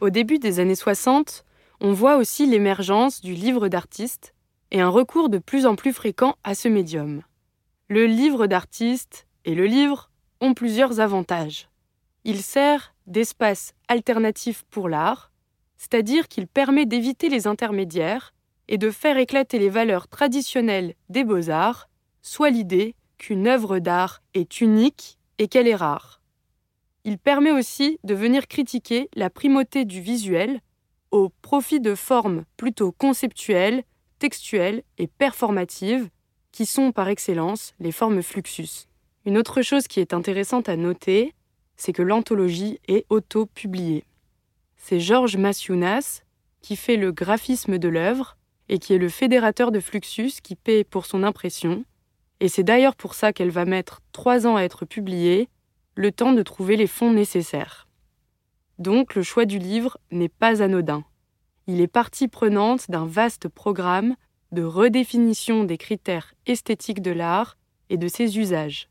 Au 0.00 0.10
début 0.10 0.40
des 0.40 0.58
années 0.58 0.74
60, 0.74 1.44
on 1.80 1.92
voit 1.92 2.16
aussi 2.16 2.46
l'émergence 2.46 3.20
du 3.20 3.32
livre 3.32 3.68
d'artiste 3.68 4.34
et 4.72 4.80
un 4.80 4.88
recours 4.88 5.28
de 5.28 5.38
plus 5.38 5.64
en 5.64 5.76
plus 5.76 5.92
fréquent 5.92 6.34
à 6.42 6.56
ce 6.56 6.66
médium. 6.66 7.22
Le 7.86 8.06
livre 8.06 8.48
d'artiste 8.48 9.28
et 9.44 9.54
le 9.54 9.66
livre 9.66 10.10
ont 10.40 10.54
plusieurs 10.54 10.98
avantages. 10.98 11.68
Il 12.24 12.42
sert 12.42 12.92
d'espace 13.06 13.74
alternatif 13.86 14.64
pour 14.68 14.88
l'art, 14.88 15.30
c'est-à-dire 15.76 16.26
qu'il 16.26 16.48
permet 16.48 16.86
d'éviter 16.86 17.28
les 17.28 17.46
intermédiaires 17.46 18.34
et 18.68 18.78
de 18.78 18.90
faire 18.90 19.16
éclater 19.16 19.58
les 19.58 19.70
valeurs 19.70 20.08
traditionnelles 20.08 20.94
des 21.08 21.24
beaux-arts, 21.24 21.88
soit 22.22 22.50
l'idée 22.50 22.94
qu'une 23.16 23.46
œuvre 23.46 23.78
d'art 23.78 24.22
est 24.34 24.60
unique 24.60 25.18
et 25.38 25.48
qu'elle 25.48 25.68
est 25.68 25.74
rare. 25.74 26.20
Il 27.04 27.18
permet 27.18 27.52
aussi 27.52 27.98
de 28.04 28.14
venir 28.14 28.46
critiquer 28.48 29.08
la 29.14 29.30
primauté 29.30 29.84
du 29.84 30.00
visuel 30.00 30.60
au 31.10 31.30
profit 31.42 31.80
de 31.80 31.94
formes 31.94 32.44
plutôt 32.56 32.92
conceptuelles, 32.92 33.82
textuelles 34.18 34.82
et 34.98 35.06
performatives, 35.06 36.10
qui 36.52 36.66
sont 36.66 36.92
par 36.92 37.08
excellence 37.08 37.72
les 37.78 37.92
formes 37.92 38.22
fluxus. 38.22 38.88
Une 39.24 39.38
autre 39.38 39.62
chose 39.62 39.86
qui 39.86 40.00
est 40.00 40.12
intéressante 40.12 40.68
à 40.68 40.76
noter, 40.76 41.34
c'est 41.76 41.92
que 41.92 42.02
l'anthologie 42.02 42.80
est 42.88 43.06
auto-publiée. 43.10 44.04
C'est 44.76 45.00
Georges 45.00 45.36
Massiounas 45.36 46.22
qui 46.60 46.76
fait 46.76 46.96
le 46.96 47.12
graphisme 47.12 47.78
de 47.78 47.88
l'œuvre 47.88 48.37
et 48.68 48.78
qui 48.78 48.94
est 48.94 48.98
le 48.98 49.08
fédérateur 49.08 49.72
de 49.72 49.80
Fluxus 49.80 50.40
qui 50.42 50.54
paie 50.54 50.84
pour 50.84 51.06
son 51.06 51.22
impression. 51.22 51.84
Et 52.40 52.48
c'est 52.48 52.62
d'ailleurs 52.62 52.96
pour 52.96 53.14
ça 53.14 53.32
qu'elle 53.32 53.50
va 53.50 53.64
mettre 53.64 54.00
trois 54.12 54.46
ans 54.46 54.56
à 54.56 54.62
être 54.62 54.84
publiée, 54.84 55.48
le 55.94 56.12
temps 56.12 56.32
de 56.32 56.42
trouver 56.42 56.76
les 56.76 56.86
fonds 56.86 57.12
nécessaires. 57.12 57.88
Donc 58.78 59.14
le 59.14 59.22
choix 59.22 59.44
du 59.44 59.58
livre 59.58 59.98
n'est 60.12 60.28
pas 60.28 60.62
anodin. 60.62 61.04
Il 61.66 61.80
est 61.80 61.88
partie 61.88 62.28
prenante 62.28 62.90
d'un 62.90 63.06
vaste 63.06 63.48
programme 63.48 64.14
de 64.52 64.62
redéfinition 64.62 65.64
des 65.64 65.76
critères 65.76 66.34
esthétiques 66.46 67.02
de 67.02 67.10
l'art 67.10 67.56
et 67.90 67.96
de 67.96 68.08
ses 68.08 68.38
usages. 68.38 68.88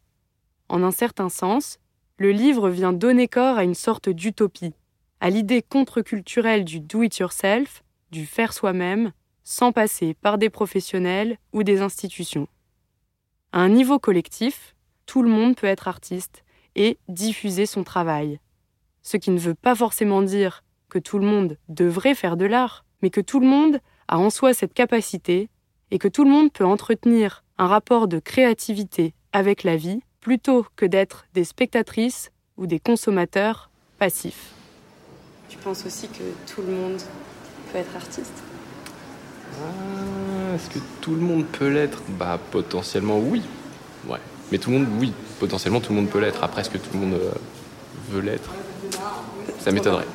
En 0.70 0.84
un 0.84 0.92
certain 0.92 1.30
sens, 1.30 1.80
le 2.18 2.32
livre 2.32 2.70
vient 2.70 2.94
donner 2.94 3.28
corps 3.28 3.58
à 3.58 3.64
une 3.64 3.74
sorte 3.74 4.10
d'utopie, 4.10 4.74
à 5.20 5.30
l'idée 5.30 5.62
contre-culturelle 5.62 6.66
du 6.66 6.80
do-it-yourself, 6.80 7.84
du 8.12 8.26
faire 8.26 8.54
soi-même, 8.54 9.12
sans 9.50 9.72
passer 9.72 10.14
par 10.14 10.38
des 10.38 10.50
professionnels 10.50 11.38
ou 11.54 11.64
des 11.64 11.80
institutions. 11.80 12.50
À 13.54 13.62
un 13.62 13.70
niveau 13.70 13.98
collectif, 13.98 14.76
tout 15.06 15.22
le 15.22 15.30
monde 15.30 15.56
peut 15.56 15.68
être 15.68 15.88
artiste 15.88 16.44
et 16.76 16.98
diffuser 17.08 17.66
son 17.66 17.86
travail. 17.86 18.42
Ce 19.04 19.16
qui 19.16 19.32
ne 19.32 19.40
veut 19.40 19.56
pas 19.56 19.74
forcément 19.74 20.22
dire 20.22 20.66
que 20.90 21.00
tout 21.00 21.18
le 21.18 21.26
monde 21.26 21.58
devrait 21.70 22.14
faire 22.14 22.36
de 22.36 22.44
l'art, 22.44 22.84
mais 23.02 23.10
que 23.10 23.22
tout 23.22 23.40
le 23.40 23.48
monde 23.48 23.80
a 24.10 24.20
en 24.20 24.30
soi 24.30 24.54
cette 24.54 24.74
capacité 24.74 25.48
et 25.92 25.98
que 25.98 26.10
tout 26.10 26.26
le 26.26 26.30
monde 26.30 26.52
peut 26.52 26.66
entretenir 26.66 27.46
un 27.58 27.68
rapport 27.68 28.10
de 28.10 28.20
créativité 28.20 29.14
avec 29.32 29.64
la 29.64 29.78
vie 29.78 30.02
plutôt 30.20 30.66
que 30.76 30.86
d'être 30.86 31.26
des 31.34 31.46
spectatrices 31.46 32.32
ou 32.58 32.68
des 32.68 32.82
consommateurs 32.82 33.72
passifs. 33.98 34.52
Tu 35.48 35.58
penses 35.58 35.86
aussi 35.86 36.10
que 36.10 36.54
tout 36.54 36.62
le 36.64 36.74
monde 36.74 37.02
peut 37.72 37.78
être 37.78 37.96
artiste? 37.96 38.44
Ah, 39.54 40.56
Est-ce 40.56 40.70
que 40.70 40.80
tout 41.02 41.16
le 41.16 41.22
monde 41.22 41.46
peut 41.46 41.70
l'être? 41.70 42.02
Bah 42.10 42.40
potentiellement 42.52 43.20
oui. 43.20 43.42
Ouais. 44.08 44.20
Mais 44.52 44.58
tout 44.58 44.72
le 44.72 44.80
monde, 44.80 44.88
oui. 45.00 45.14
Potentiellement 45.40 45.80
tout 45.80 45.92
le 45.94 46.00
monde 46.00 46.10
peut 46.10 46.20
l'être. 46.20 46.44
Après, 46.44 46.62
est-ce 46.62 46.70
que 46.70 46.78
tout 46.78 46.90
le 46.94 47.00
monde 47.00 47.14
euh, 47.14 47.32
veut 48.10 48.22
l'être? 48.22 48.52
Ça 49.60 49.72
m'étonnerait. 49.72 50.08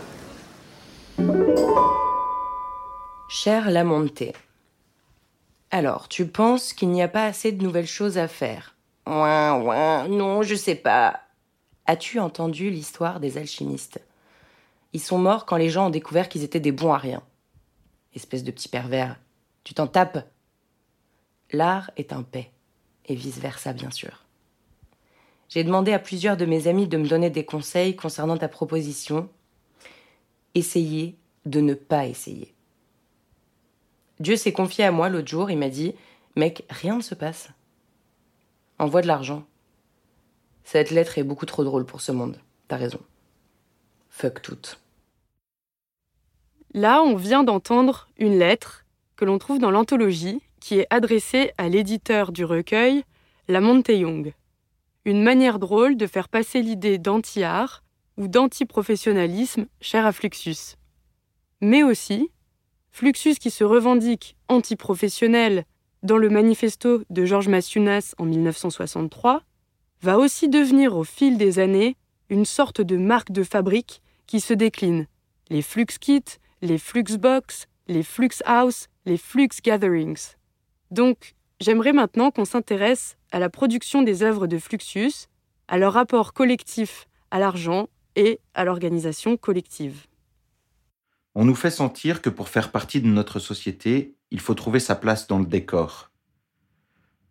Cher 3.28 3.70
Lamonté, 3.70 4.34
alors 5.70 6.08
tu 6.08 6.26
penses 6.26 6.72
qu'il 6.74 6.90
n'y 6.90 7.02
a 7.02 7.08
pas 7.08 7.24
assez 7.24 7.50
de 7.50 7.62
nouvelles 7.62 7.86
choses 7.86 8.18
à 8.18 8.28
faire? 8.28 8.74
Ouin, 9.06 9.60
ouin, 9.62 10.08
non, 10.08 10.42
je 10.42 10.54
sais 10.54 10.74
pas. 10.74 11.20
As-tu 11.86 12.20
entendu 12.20 12.70
l'histoire 12.70 13.20
des 13.20 13.38
alchimistes? 13.38 14.00
Ils 14.92 15.00
sont 15.00 15.18
morts 15.18 15.46
quand 15.46 15.56
les 15.56 15.70
gens 15.70 15.86
ont 15.86 15.90
découvert 15.90 16.28
qu'ils 16.28 16.44
étaient 16.44 16.60
des 16.60 16.72
bons 16.72 16.92
à 16.92 16.98
rien. 16.98 17.22
Espèce 18.14 18.44
de 18.44 18.50
petit 18.50 18.68
pervers. 18.68 19.18
Tu 19.64 19.74
t'en 19.74 19.86
tapes 19.86 20.28
L'art 21.52 21.90
est 21.96 22.12
un 22.12 22.22
paix, 22.22 22.50
et 23.06 23.14
vice-versa, 23.14 23.72
bien 23.72 23.90
sûr. 23.90 24.24
J'ai 25.48 25.64
demandé 25.64 25.92
à 25.92 25.98
plusieurs 25.98 26.38
de 26.38 26.46
mes 26.46 26.66
amis 26.66 26.88
de 26.88 26.96
me 26.96 27.06
donner 27.06 27.28
des 27.28 27.44
conseils 27.44 27.94
concernant 27.94 28.38
ta 28.38 28.48
proposition. 28.48 29.28
Essayez 30.54 31.18
de 31.44 31.60
ne 31.60 31.74
pas 31.74 32.06
essayer. 32.06 32.54
Dieu 34.18 34.36
s'est 34.36 34.52
confié 34.52 34.84
à 34.84 34.92
moi 34.92 35.10
l'autre 35.10 35.28
jour, 35.28 35.50
il 35.50 35.58
m'a 35.58 35.68
dit 35.68 35.94
Mec, 36.36 36.64
rien 36.70 36.96
ne 36.96 37.02
se 37.02 37.14
passe. 37.14 37.50
Envoie 38.78 39.02
de 39.02 39.08
l'argent. 39.08 39.44
Cette 40.64 40.90
lettre 40.90 41.18
est 41.18 41.24
beaucoup 41.24 41.46
trop 41.46 41.64
drôle 41.64 41.84
pour 41.84 42.00
ce 42.00 42.12
monde. 42.12 42.38
T'as 42.68 42.76
raison. 42.76 43.00
Fuck 44.08 44.40
tout. 44.40 44.58
Là, 46.74 47.02
on 47.02 47.16
vient 47.16 47.44
d'entendre 47.44 48.08
une 48.16 48.38
lettre 48.38 48.86
que 49.16 49.26
l'on 49.26 49.38
trouve 49.38 49.58
dans 49.58 49.70
l'anthologie 49.70 50.40
qui 50.58 50.78
est 50.78 50.86
adressée 50.88 51.52
à 51.58 51.68
l'éditeur 51.68 52.32
du 52.32 52.44
recueil, 52.44 53.04
La 53.46 53.60
Young. 53.60 54.32
Une 55.04 55.22
manière 55.22 55.58
drôle 55.58 55.96
de 55.96 56.06
faire 56.06 56.30
passer 56.30 56.62
l'idée 56.62 56.96
d'anti-art 56.96 57.82
ou 58.16 58.26
d'anti-professionnalisme 58.26 59.66
cher 59.80 60.06
à 60.06 60.12
Fluxus. 60.12 60.76
Mais 61.60 61.82
aussi, 61.82 62.30
Fluxus 62.90 63.34
qui 63.34 63.50
se 63.50 63.64
revendique 63.64 64.36
anti-professionnel 64.48 65.64
dans 66.02 66.16
le 66.16 66.30
manifesto 66.30 67.02
de 67.10 67.24
Georges 67.24 67.48
Massiunas 67.48 68.14
en 68.18 68.24
1963, 68.24 69.42
va 70.00 70.18
aussi 70.18 70.48
devenir 70.48 70.96
au 70.96 71.04
fil 71.04 71.36
des 71.36 71.58
années 71.58 71.96
une 72.28 72.44
sorte 72.44 72.80
de 72.80 72.96
marque 72.96 73.30
de 73.30 73.44
fabrique 73.44 74.02
qui 74.26 74.40
se 74.40 74.54
décline. 74.54 75.06
Les 75.48 75.62
Flux 75.62 75.86
Kits, 75.86 76.38
les 76.62 76.78
Flux 76.78 77.18
Box, 77.18 77.66
les 77.88 78.04
Flux 78.04 78.40
House, 78.46 78.86
les 79.04 79.18
Flux 79.18 79.48
Gatherings. 79.64 80.36
Donc, 80.92 81.34
j'aimerais 81.60 81.92
maintenant 81.92 82.30
qu'on 82.30 82.44
s'intéresse 82.44 83.16
à 83.32 83.40
la 83.40 83.50
production 83.50 84.02
des 84.02 84.22
œuvres 84.22 84.46
de 84.46 84.58
Fluxus, 84.58 85.26
à 85.66 85.76
leur 85.76 85.92
rapport 85.92 86.32
collectif 86.32 87.08
à 87.32 87.40
l'argent 87.40 87.88
et 88.14 88.40
à 88.54 88.64
l'organisation 88.64 89.36
collective. 89.36 90.06
On 91.34 91.44
nous 91.44 91.54
fait 91.54 91.70
sentir 91.70 92.22
que 92.22 92.30
pour 92.30 92.48
faire 92.48 92.70
partie 92.70 93.00
de 93.00 93.08
notre 93.08 93.40
société, 93.40 94.14
il 94.30 94.38
faut 94.38 94.54
trouver 94.54 94.80
sa 94.80 94.94
place 94.94 95.26
dans 95.26 95.38
le 95.38 95.46
décor. 95.46 96.10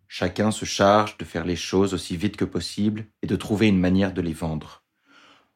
Chacun 0.08 0.52
se 0.52 0.66
charge 0.66 1.18
de 1.18 1.24
faire 1.24 1.46
les 1.46 1.56
choses 1.56 1.94
aussi 1.94 2.18
vite 2.18 2.36
que 2.36 2.44
possible 2.44 3.06
et 3.22 3.28
de 3.28 3.36
trouver 3.38 3.68
une 3.68 3.80
manière 3.80 4.14
de 4.14 4.22
les 4.22 4.34
vendre. 4.34 4.84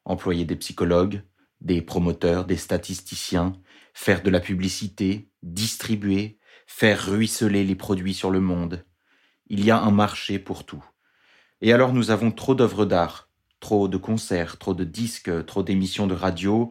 Employer 0.04 0.46
des 0.46 0.56
psychologues, 0.56 1.22
des 1.60 1.82
promoteurs, 1.82 2.44
des 2.44 2.56
statisticiens, 2.56 3.52
faire 3.96 4.22
de 4.22 4.28
la 4.28 4.40
publicité, 4.40 5.30
distribuer, 5.42 6.38
faire 6.66 7.06
ruisseler 7.06 7.64
les 7.64 7.74
produits 7.74 8.12
sur 8.12 8.30
le 8.30 8.40
monde. 8.40 8.84
Il 9.46 9.64
y 9.64 9.70
a 9.70 9.80
un 9.80 9.90
marché 9.90 10.38
pour 10.38 10.66
tout. 10.66 10.84
Et 11.62 11.72
alors 11.72 11.94
nous 11.94 12.10
avons 12.10 12.30
trop 12.30 12.54
d'œuvres 12.54 12.84
d'art, 12.84 13.30
trop 13.58 13.88
de 13.88 13.96
concerts, 13.96 14.58
trop 14.58 14.74
de 14.74 14.84
disques, 14.84 15.46
trop 15.46 15.62
d'émissions 15.62 16.06
de 16.06 16.14
radio, 16.14 16.70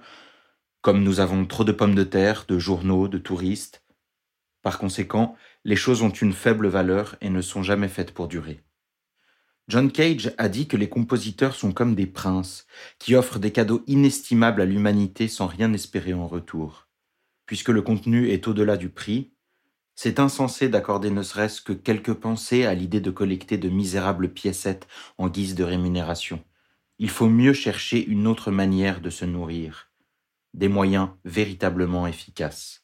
comme 0.82 1.04
nous 1.04 1.20
avons 1.20 1.48
trop 1.48 1.64
de 1.64 1.72
pommes 1.72 1.96
de 1.96 2.04
terre, 2.04 2.46
de 2.48 2.60
journaux, 2.60 3.08
de 3.08 3.18
touristes. 3.18 3.84
Par 4.62 4.78
conséquent, 4.78 5.36
les 5.64 5.76
choses 5.76 6.04
ont 6.04 6.12
une 6.12 6.32
faible 6.32 6.68
valeur 6.68 7.16
et 7.22 7.32
ne 7.32 7.42
sont 7.42 7.64
jamais 7.64 7.90
faites 7.90 8.14
pour 8.14 8.28
durer. 8.28 8.62
John 9.68 9.92
Cage 9.92 10.32
a 10.38 10.48
dit 10.48 10.68
que 10.68 10.78
les 10.78 10.90
compositeurs 10.90 11.56
sont 11.56 11.72
comme 11.72 11.96
des 11.96 12.06
princes, 12.06 12.68
qui 13.00 13.16
offrent 13.16 13.40
des 13.40 13.52
cadeaux 13.52 13.84
inestimables 13.88 14.62
à 14.62 14.66
l'humanité 14.66 15.28
sans 15.28 15.48
rien 15.48 15.74
espérer 15.74 16.14
en 16.14 16.28
retour. 16.28 16.85
Puisque 17.46 17.70
le 17.70 17.82
contenu 17.82 18.30
est 18.30 18.48
au-delà 18.48 18.78
du 18.78 18.90
prix, 18.90 19.32
c'est 19.96 20.20
insensé 20.20 20.68
d'accorder 20.68 21.10
ne 21.10 21.24
serait-ce 21.24 21.62
que 21.62 21.74
quelques 21.74 22.14
pensées 22.14 22.66
à 22.66 22.74
l'idée 22.74 23.00
de 23.00 23.12
collecter 23.12 23.58
de 23.58 23.70
misérables 23.70 24.30
piécettes 24.30 24.88
en 25.18 25.30
guise 25.30 25.56
de 25.56 25.64
rémunération. 25.64 26.44
Il 27.00 27.10
faut 27.10 27.30
mieux 27.30 27.54
chercher 27.54 28.06
une 28.06 28.28
autre 28.28 28.52
manière 28.52 29.00
de 29.00 29.10
se 29.10 29.26
nourrir, 29.26 29.90
des 30.54 30.68
moyens 30.68 31.10
véritablement 31.24 32.08
efficaces. 32.08 32.84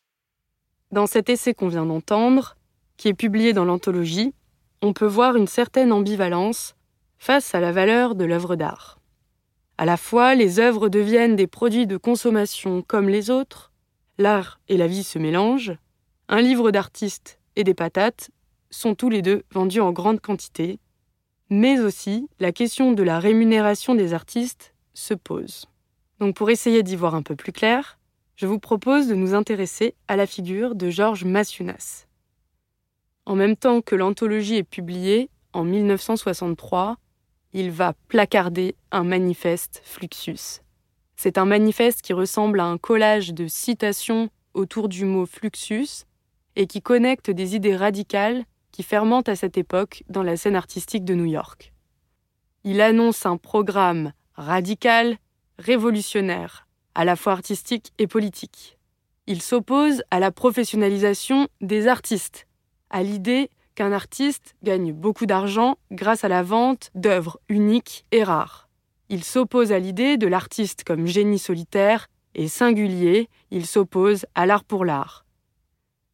Dans 0.92 1.08
cet 1.08 1.30
essai 1.30 1.54
qu'on 1.54 1.70
vient 1.70 1.86
d'entendre, 1.86 2.58
qui 2.98 3.08
est 3.08 3.14
publié 3.14 3.54
dans 3.54 3.66
l'anthologie, 3.66 4.34
on 4.82 4.94
peut 4.94 5.06
voir 5.06 5.36
une 5.36 5.48
certaine 5.48 5.92
ambivalence 5.92 6.76
face 7.18 7.56
à 7.56 7.60
la 7.60 7.72
valeur 7.72 8.16
de 8.16 8.26
l'œuvre 8.26 8.56
d'art. 8.56 9.00
À 9.78 9.86
la 9.86 9.98
fois, 9.98 10.36
les 10.36 10.60
œuvres 10.60 10.90
deviennent 10.90 11.36
des 11.36 11.48
produits 11.48 11.88
de 11.88 11.98
consommation 11.98 12.82
comme 12.82 13.10
les 13.10 13.30
autres, 13.30 13.71
l'art 14.22 14.60
et 14.70 14.78
la 14.78 14.88
vie 14.88 15.04
se 15.04 15.20
mélangent, 15.20 15.76
un 16.30 16.42
livre 16.42 16.72
d'artiste 16.72 17.40
et 17.56 17.64
des 17.64 17.74
patates 17.74 18.32
sont 18.70 18.96
tous 18.96 19.10
les 19.10 19.22
deux 19.22 19.44
vendus 19.52 19.82
en 19.82 19.92
grande 19.92 20.22
quantité, 20.22 20.80
mais 21.50 21.80
aussi 21.80 22.30
la 22.40 22.54
question 22.54 22.94
de 22.94 23.04
la 23.04 23.20
rémunération 23.20 23.96
des 23.96 24.14
artistes 24.14 24.74
se 24.94 25.14
pose. 25.14 25.66
Donc 26.20 26.36
pour 26.36 26.50
essayer 26.50 26.84
d'y 26.84 26.96
voir 26.96 27.16
un 27.16 27.24
peu 27.24 27.36
plus 27.36 27.52
clair, 27.52 28.00
je 28.36 28.48
vous 28.48 28.60
propose 28.60 29.08
de 29.08 29.16
nous 29.16 29.34
intéresser 29.34 29.96
à 30.08 30.16
la 30.16 30.26
figure 30.26 30.76
de 30.76 30.90
Georges 30.90 31.26
Massiunas. 31.26 32.08
En 33.26 33.36
même 33.36 33.56
temps 33.56 33.82
que 33.82 33.96
l'anthologie 33.96 34.56
est 34.56 34.64
publiée, 34.64 35.30
en 35.54 35.64
1963, 35.64 36.98
il 37.54 37.72
va 37.72 37.94
placarder 38.08 38.76
un 38.92 39.04
manifeste 39.04 39.82
Fluxus. 39.84 40.62
C'est 41.24 41.38
un 41.38 41.46
manifeste 41.46 42.02
qui 42.02 42.14
ressemble 42.14 42.60
à 42.60 42.66
un 42.66 42.80
collage 42.80 43.32
de 43.32 43.46
citations 43.46 44.32
autour 44.56 44.90
du 44.90 45.06
mot 45.06 45.28
Fluxus 45.28 46.08
et 46.56 46.66
qui 46.66 46.82
connecte 46.82 47.30
des 47.30 47.56
idées 47.56 47.76
radicales 47.76 48.44
qui 48.72 48.82
fermentent 48.82 49.30
à 49.30 49.36
cette 49.36 49.56
époque 49.56 50.04
dans 50.10 50.24
la 50.24 50.36
scène 50.36 50.56
artistique 50.56 51.06
de 51.06 51.14
New 51.14 51.26
York. 51.26 51.74
Il 52.64 52.82
annonce 52.82 53.28
un 53.28 53.38
programme 53.38 54.14
radical, 54.34 55.20
révolutionnaire, 55.60 56.68
à 56.96 57.06
la 57.06 57.16
fois 57.16 57.34
artistique 57.34 57.94
et 58.00 58.08
politique. 58.08 58.80
Il 59.28 59.44
s'oppose 59.44 60.02
à 60.10 60.20
la 60.20 60.32
professionnalisation 60.32 61.50
des 61.62 61.88
artistes, 61.88 62.48
à 62.90 63.04
l'idée 63.04 63.52
qu'un 63.76 63.92
artiste 63.92 64.56
gagne 64.64 64.92
beaucoup 64.92 65.28
d'argent 65.28 65.78
grâce 65.92 66.24
à 66.24 66.30
la 66.30 66.42
vente 66.42 66.90
d'œuvres 66.96 67.40
uniques 67.48 68.08
et 68.12 68.24
rares. 68.24 68.71
Il 69.14 69.26
s'oppose 69.26 69.74
à 69.74 69.80
l'idée 69.80 70.16
de 70.16 70.26
l'artiste 70.26 70.86
comme 70.86 71.06
génie 71.06 71.38
solitaire 71.38 72.08
et 72.34 72.48
singulier, 72.48 73.28
il 73.52 73.66
s'oppose 73.66 74.26
à 74.36 74.46
l'art 74.46 74.64
pour 74.64 74.86
l'art. 74.86 75.26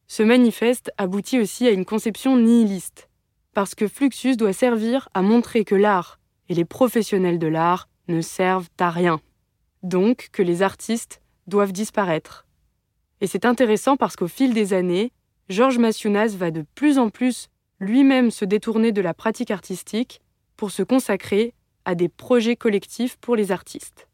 Ce 0.08 0.24
manifeste 0.24 0.90
aboutit 0.98 1.38
aussi 1.38 1.68
à 1.68 1.70
une 1.70 1.84
conception 1.84 2.36
nihiliste, 2.36 3.08
parce 3.54 3.76
que 3.76 3.86
Fluxus 3.86 4.34
doit 4.34 4.52
servir 4.52 5.08
à 5.14 5.22
montrer 5.22 5.64
que 5.64 5.76
l'art 5.76 6.18
et 6.48 6.54
les 6.54 6.64
professionnels 6.64 7.38
de 7.38 7.46
l'art 7.46 7.88
ne 8.08 8.20
servent 8.20 8.68
à 8.80 8.90
rien, 8.90 9.20
donc 9.84 10.30
que 10.32 10.42
les 10.42 10.62
artistes 10.62 11.22
doivent 11.46 11.72
disparaître. 11.72 12.46
Et 13.20 13.28
c'est 13.28 13.44
intéressant 13.44 13.96
parce 13.96 14.16
qu'au 14.16 14.26
fil 14.26 14.54
des 14.54 14.72
années, 14.72 15.12
Georges 15.48 15.78
Massiunas 15.78 16.34
va 16.36 16.50
de 16.50 16.64
plus 16.74 16.98
en 16.98 17.10
plus 17.10 17.46
lui-même 17.78 18.32
se 18.32 18.44
détourner 18.44 18.90
de 18.90 19.02
la 19.02 19.14
pratique 19.14 19.52
artistique 19.52 20.20
pour 20.56 20.72
se 20.72 20.82
consacrer 20.82 21.54
à 21.88 21.94
des 21.94 22.10
projets 22.10 22.54
collectifs 22.54 23.16
pour 23.16 23.34
les 23.34 23.50
artistes. 23.50 24.08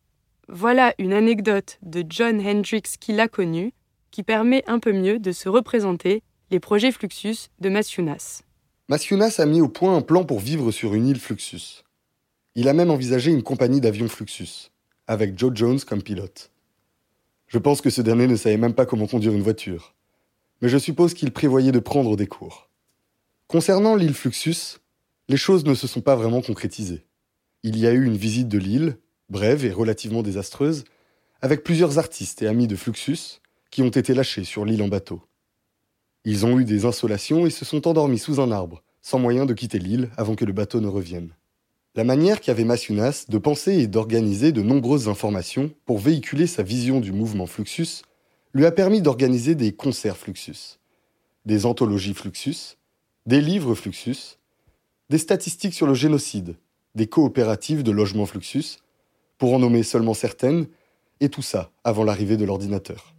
Voilà 0.49 0.95
une 0.99 1.13
anecdote 1.13 1.79
de 1.83 2.05
John 2.09 2.41
Hendricks 2.41 2.99
qui 3.01 3.13
l'a 3.13 3.27
connu, 3.27 3.73
qui 4.13 4.23
permet 4.23 4.63
un 4.69 4.79
peu 4.79 4.93
mieux 4.93 5.19
de 5.19 5.33
se 5.33 5.49
représenter 5.49 6.23
les 6.53 6.61
projets 6.61 6.93
Fluxus 6.93 7.49
de 7.59 7.69
Massiunas. 7.69 8.43
Massiunas 8.89 9.41
a 9.41 9.47
mis 9.47 9.61
au 9.61 9.69
point 9.69 9.97
un 9.97 10.03
plan 10.03 10.25
pour 10.25 10.39
vivre 10.39 10.71
sur 10.71 10.95
une 10.95 11.09
île 11.09 11.19
Fluxus. 11.19 11.83
Il 12.55 12.69
a 12.69 12.75
même 12.75 12.93
envisagé 12.93 13.33
une 13.33 13.43
compagnie 13.43 13.81
d'avions 13.81 14.09
Fluxus, 14.09 14.71
avec 15.09 15.37
Joe 15.37 15.51
Jones 15.53 15.81
comme 15.81 16.03
pilote. 16.03 16.53
Je 17.49 17.59
pense 17.59 17.81
que 17.81 17.91
ce 17.91 18.03
dernier 18.03 18.29
ne 18.29 18.37
savait 18.37 18.57
même 18.57 18.75
pas 18.75 18.87
comment 18.87 19.09
conduire 19.09 19.33
une 19.33 19.43
voiture 19.43 19.95
mais 20.61 20.69
je 20.71 20.79
suppose 20.79 21.13
qu'il 21.13 21.31
prévoyait 21.33 21.73
de 21.73 21.79
prendre 21.79 22.17
des 22.17 22.27
cours. 22.27 22.71
Concernant 23.49 23.97
l'île 23.97 24.15
Fluxus, 24.15 24.79
les 25.29 25.37
choses 25.37 25.65
ne 25.67 25.75
se 25.75 25.87
sont 25.87 26.01
pas 26.01 26.17
vraiment 26.17 26.41
concrétisées. 26.41 27.05
Il 27.67 27.79
y 27.79 27.87
a 27.87 27.93
eu 27.93 28.05
une 28.05 28.19
visite 28.19 28.49
de 28.49 28.59
l'île, 28.59 28.99
brève 29.31 29.65
et 29.65 29.73
relativement 29.73 30.23
désastreuse, 30.23 30.85
avec 31.41 31.65
plusieurs 31.65 31.99
artistes 31.99 32.43
et 32.43 32.47
amis 32.47 32.67
de 32.67 32.77
Fluxus 32.77 33.41
qui 33.71 33.81
ont 33.81 33.89
été 33.89 34.13
lâchés 34.13 34.45
sur 34.45 34.67
l'île 34.67 34.83
en 34.83 34.89
bateau. 34.89 35.23
Ils 36.27 36.45
ont 36.45 36.61
eu 36.61 36.67
des 36.67 36.85
insolations 36.85 37.47
et 37.47 37.51
se 37.51 37.65
sont 37.65 37.89
endormis 37.89 38.19
sous 38.19 38.39
un 38.39 38.53
arbre, 38.53 38.83
sans 39.01 39.19
moyen 39.19 39.47
de 39.47 39.55
quitter 39.55 39.79
l'île 39.79 40.11
avant 40.19 40.35
que 40.35 40.45
le 40.45 40.53
bateau 40.53 40.83
ne 40.83 40.89
revienne. 40.89 41.31
La 41.95 42.05
manière 42.05 42.43
qu'avait 42.43 42.65
Massiunas 42.65 43.25
de 43.31 43.39
penser 43.39 43.73
et 43.73 43.87
d'organiser 43.87 44.53
de 44.53 44.61
nombreuses 44.61 45.09
informations 45.09 45.73
pour 45.87 45.99
véhiculer 45.99 46.47
sa 46.47 46.63
vision 46.63 47.01
du 47.01 47.13
mouvement 47.13 47.47
Fluxus 47.47 48.03
lui 48.53 48.67
a 48.67 48.73
permis 48.73 49.01
d'organiser 49.01 49.55
des 49.55 49.73
concerts 49.73 50.19
Fluxus, 50.19 50.81
des 51.47 51.65
anthologies 51.65 52.13
Fluxus, 52.13 52.77
des 53.25 53.41
livres 53.41 53.75
Fluxus, 53.75 54.37
des 55.09 55.19
statistiques 55.19 55.75
sur 55.75 55.87
le 55.87 55.95
génocide, 55.95 56.57
des 56.95 57.07
coopératives 57.07 57.83
de 57.83 57.91
logement 57.91 58.27
Fluxus, 58.27 58.79
pour 59.39 59.55
en 59.55 59.59
nommer 59.59 59.83
seulement 59.83 60.15
certaines, 60.15 60.67
et 61.21 61.29
tout 61.29 61.43
ça 61.43 61.71
avant 61.85 62.05
l'arrivée 62.05 62.37
de 62.37 62.45
l'ordinateur. 62.45 63.14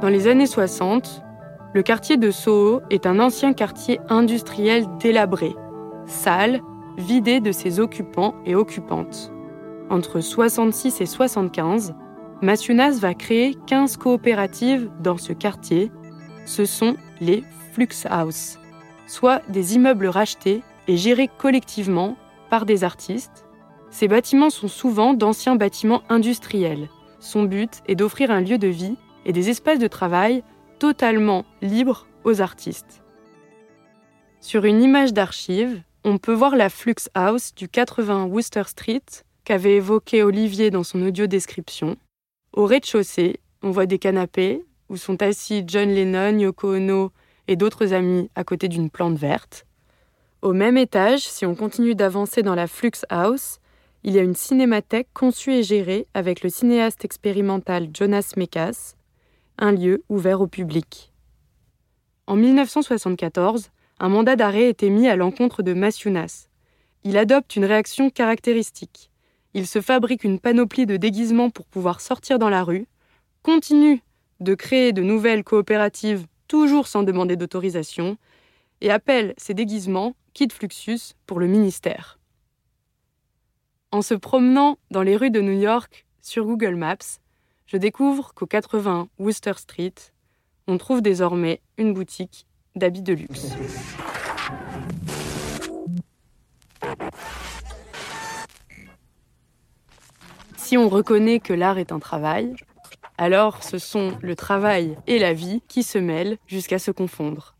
Dans 0.00 0.08
les 0.08 0.28
années 0.28 0.46
60, 0.46 1.22
le 1.74 1.82
quartier 1.82 2.16
de 2.16 2.30
Soho 2.30 2.80
est 2.88 3.04
un 3.04 3.20
ancien 3.20 3.52
quartier 3.52 4.00
industriel 4.08 4.86
délabré, 4.98 5.54
sale, 6.06 6.62
vidé 6.96 7.40
de 7.40 7.52
ses 7.52 7.80
occupants 7.80 8.34
et 8.46 8.54
occupantes. 8.54 9.30
Entre 9.90 10.20
66 10.20 11.02
et 11.02 11.06
75, 11.06 11.94
Massunas 12.40 12.98
va 12.98 13.12
créer 13.12 13.54
15 13.66 13.98
coopératives 13.98 14.90
dans 15.00 15.18
ce 15.18 15.34
quartier. 15.34 15.92
Ce 16.46 16.64
sont 16.64 16.96
les 17.20 17.44
Flux 17.72 18.06
House, 18.08 18.58
soit 19.06 19.42
des 19.50 19.74
immeubles 19.74 20.06
rachetés 20.06 20.62
et 20.88 20.96
gérés 20.96 21.28
collectivement 21.36 22.16
par 22.48 22.64
des 22.64 22.84
artistes. 22.84 23.44
Ces 23.90 24.08
bâtiments 24.08 24.48
sont 24.48 24.68
souvent 24.68 25.12
d'anciens 25.12 25.56
bâtiments 25.56 26.02
industriels. 26.08 26.88
Son 27.18 27.42
but 27.42 27.82
est 27.86 27.96
d'offrir 27.96 28.30
un 28.30 28.40
lieu 28.40 28.56
de 28.56 28.68
vie 28.68 28.96
et 29.24 29.32
des 29.32 29.50
espaces 29.50 29.78
de 29.78 29.88
travail 29.88 30.42
totalement 30.78 31.44
libres 31.62 32.06
aux 32.24 32.40
artistes. 32.40 33.02
Sur 34.40 34.64
une 34.64 34.82
image 34.82 35.12
d'archive, 35.12 35.82
on 36.04 36.18
peut 36.18 36.32
voir 36.32 36.56
la 36.56 36.70
Flux 36.70 36.94
House 37.14 37.54
du 37.54 37.68
80 37.68 38.24
Worcester 38.24 38.62
Street 38.66 39.02
qu'avait 39.44 39.76
évoqué 39.76 40.22
Olivier 40.22 40.70
dans 40.70 40.82
son 40.82 41.02
audio 41.02 41.26
description. 41.26 41.96
Au 42.52 42.64
rez-de-chaussée, 42.64 43.40
on 43.62 43.70
voit 43.70 43.86
des 43.86 43.98
canapés 43.98 44.64
où 44.88 44.96
sont 44.96 45.22
assis 45.22 45.64
John 45.66 45.90
Lennon, 45.90 46.38
Yoko 46.38 46.74
Ono 46.76 47.12
et 47.48 47.56
d'autres 47.56 47.92
amis 47.92 48.30
à 48.34 48.44
côté 48.44 48.68
d'une 48.68 48.90
plante 48.90 49.16
verte. 49.16 49.66
Au 50.42 50.54
même 50.54 50.78
étage, 50.78 51.20
si 51.20 51.44
on 51.44 51.54
continue 51.54 51.94
d'avancer 51.94 52.42
dans 52.42 52.54
la 52.54 52.66
Flux 52.66 53.04
House, 53.10 53.58
il 54.02 54.14
y 54.14 54.18
a 54.18 54.22
une 54.22 54.34
cinémathèque 54.34 55.08
conçue 55.12 55.52
et 55.52 55.62
gérée 55.62 56.06
avec 56.14 56.42
le 56.42 56.48
cinéaste 56.48 57.04
expérimental 57.04 57.88
Jonas 57.92 58.32
Mekas, 58.36 58.94
un 59.60 59.72
lieu 59.72 60.02
ouvert 60.08 60.40
au 60.40 60.46
public. 60.46 61.12
En 62.26 62.34
1974, 62.34 63.70
un 64.00 64.08
mandat 64.08 64.34
d'arrêt 64.34 64.68
est 64.68 64.82
émis 64.82 65.06
à 65.06 65.16
l'encontre 65.16 65.62
de 65.62 65.74
Massunas. 65.74 66.48
Il 67.04 67.18
adopte 67.18 67.56
une 67.56 67.66
réaction 67.66 68.10
caractéristique. 68.10 69.10
Il 69.52 69.66
se 69.66 69.80
fabrique 69.80 70.24
une 70.24 70.40
panoplie 70.40 70.86
de 70.86 70.96
déguisements 70.96 71.50
pour 71.50 71.66
pouvoir 71.66 72.00
sortir 72.00 72.38
dans 72.38 72.48
la 72.48 72.64
rue, 72.64 72.86
continue 73.42 74.02
de 74.40 74.54
créer 74.54 74.92
de 74.92 75.02
nouvelles 75.02 75.44
coopératives 75.44 76.26
toujours 76.48 76.86
sans 76.86 77.02
demander 77.02 77.36
d'autorisation, 77.36 78.16
et 78.80 78.90
appelle 78.90 79.34
ces 79.36 79.52
déguisements 79.52 80.14
Kid 80.32 80.52
Fluxus 80.52 81.14
pour 81.26 81.38
le 81.38 81.46
ministère. 81.46 82.18
En 83.92 84.00
se 84.00 84.14
promenant 84.14 84.78
dans 84.90 85.02
les 85.02 85.16
rues 85.16 85.30
de 85.30 85.42
New 85.42 85.58
York 85.58 86.06
sur 86.22 86.46
Google 86.46 86.76
Maps, 86.76 87.19
je 87.70 87.76
découvre 87.76 88.34
qu'au 88.34 88.46
80 88.46 89.08
Worcester 89.20 89.52
Street, 89.56 89.94
on 90.66 90.76
trouve 90.76 91.02
désormais 91.02 91.60
une 91.78 91.94
boutique 91.94 92.46
d'habits 92.74 93.02
de 93.02 93.12
luxe. 93.12 93.46
Si 100.56 100.76
on 100.76 100.88
reconnaît 100.88 101.38
que 101.38 101.52
l'art 101.52 101.78
est 101.78 101.92
un 101.92 102.00
travail, 102.00 102.56
alors 103.18 103.62
ce 103.62 103.78
sont 103.78 104.18
le 104.20 104.34
travail 104.34 104.96
et 105.06 105.20
la 105.20 105.32
vie 105.32 105.62
qui 105.68 105.84
se 105.84 105.98
mêlent 105.98 106.38
jusqu'à 106.48 106.80
se 106.80 106.90
confondre. 106.90 107.54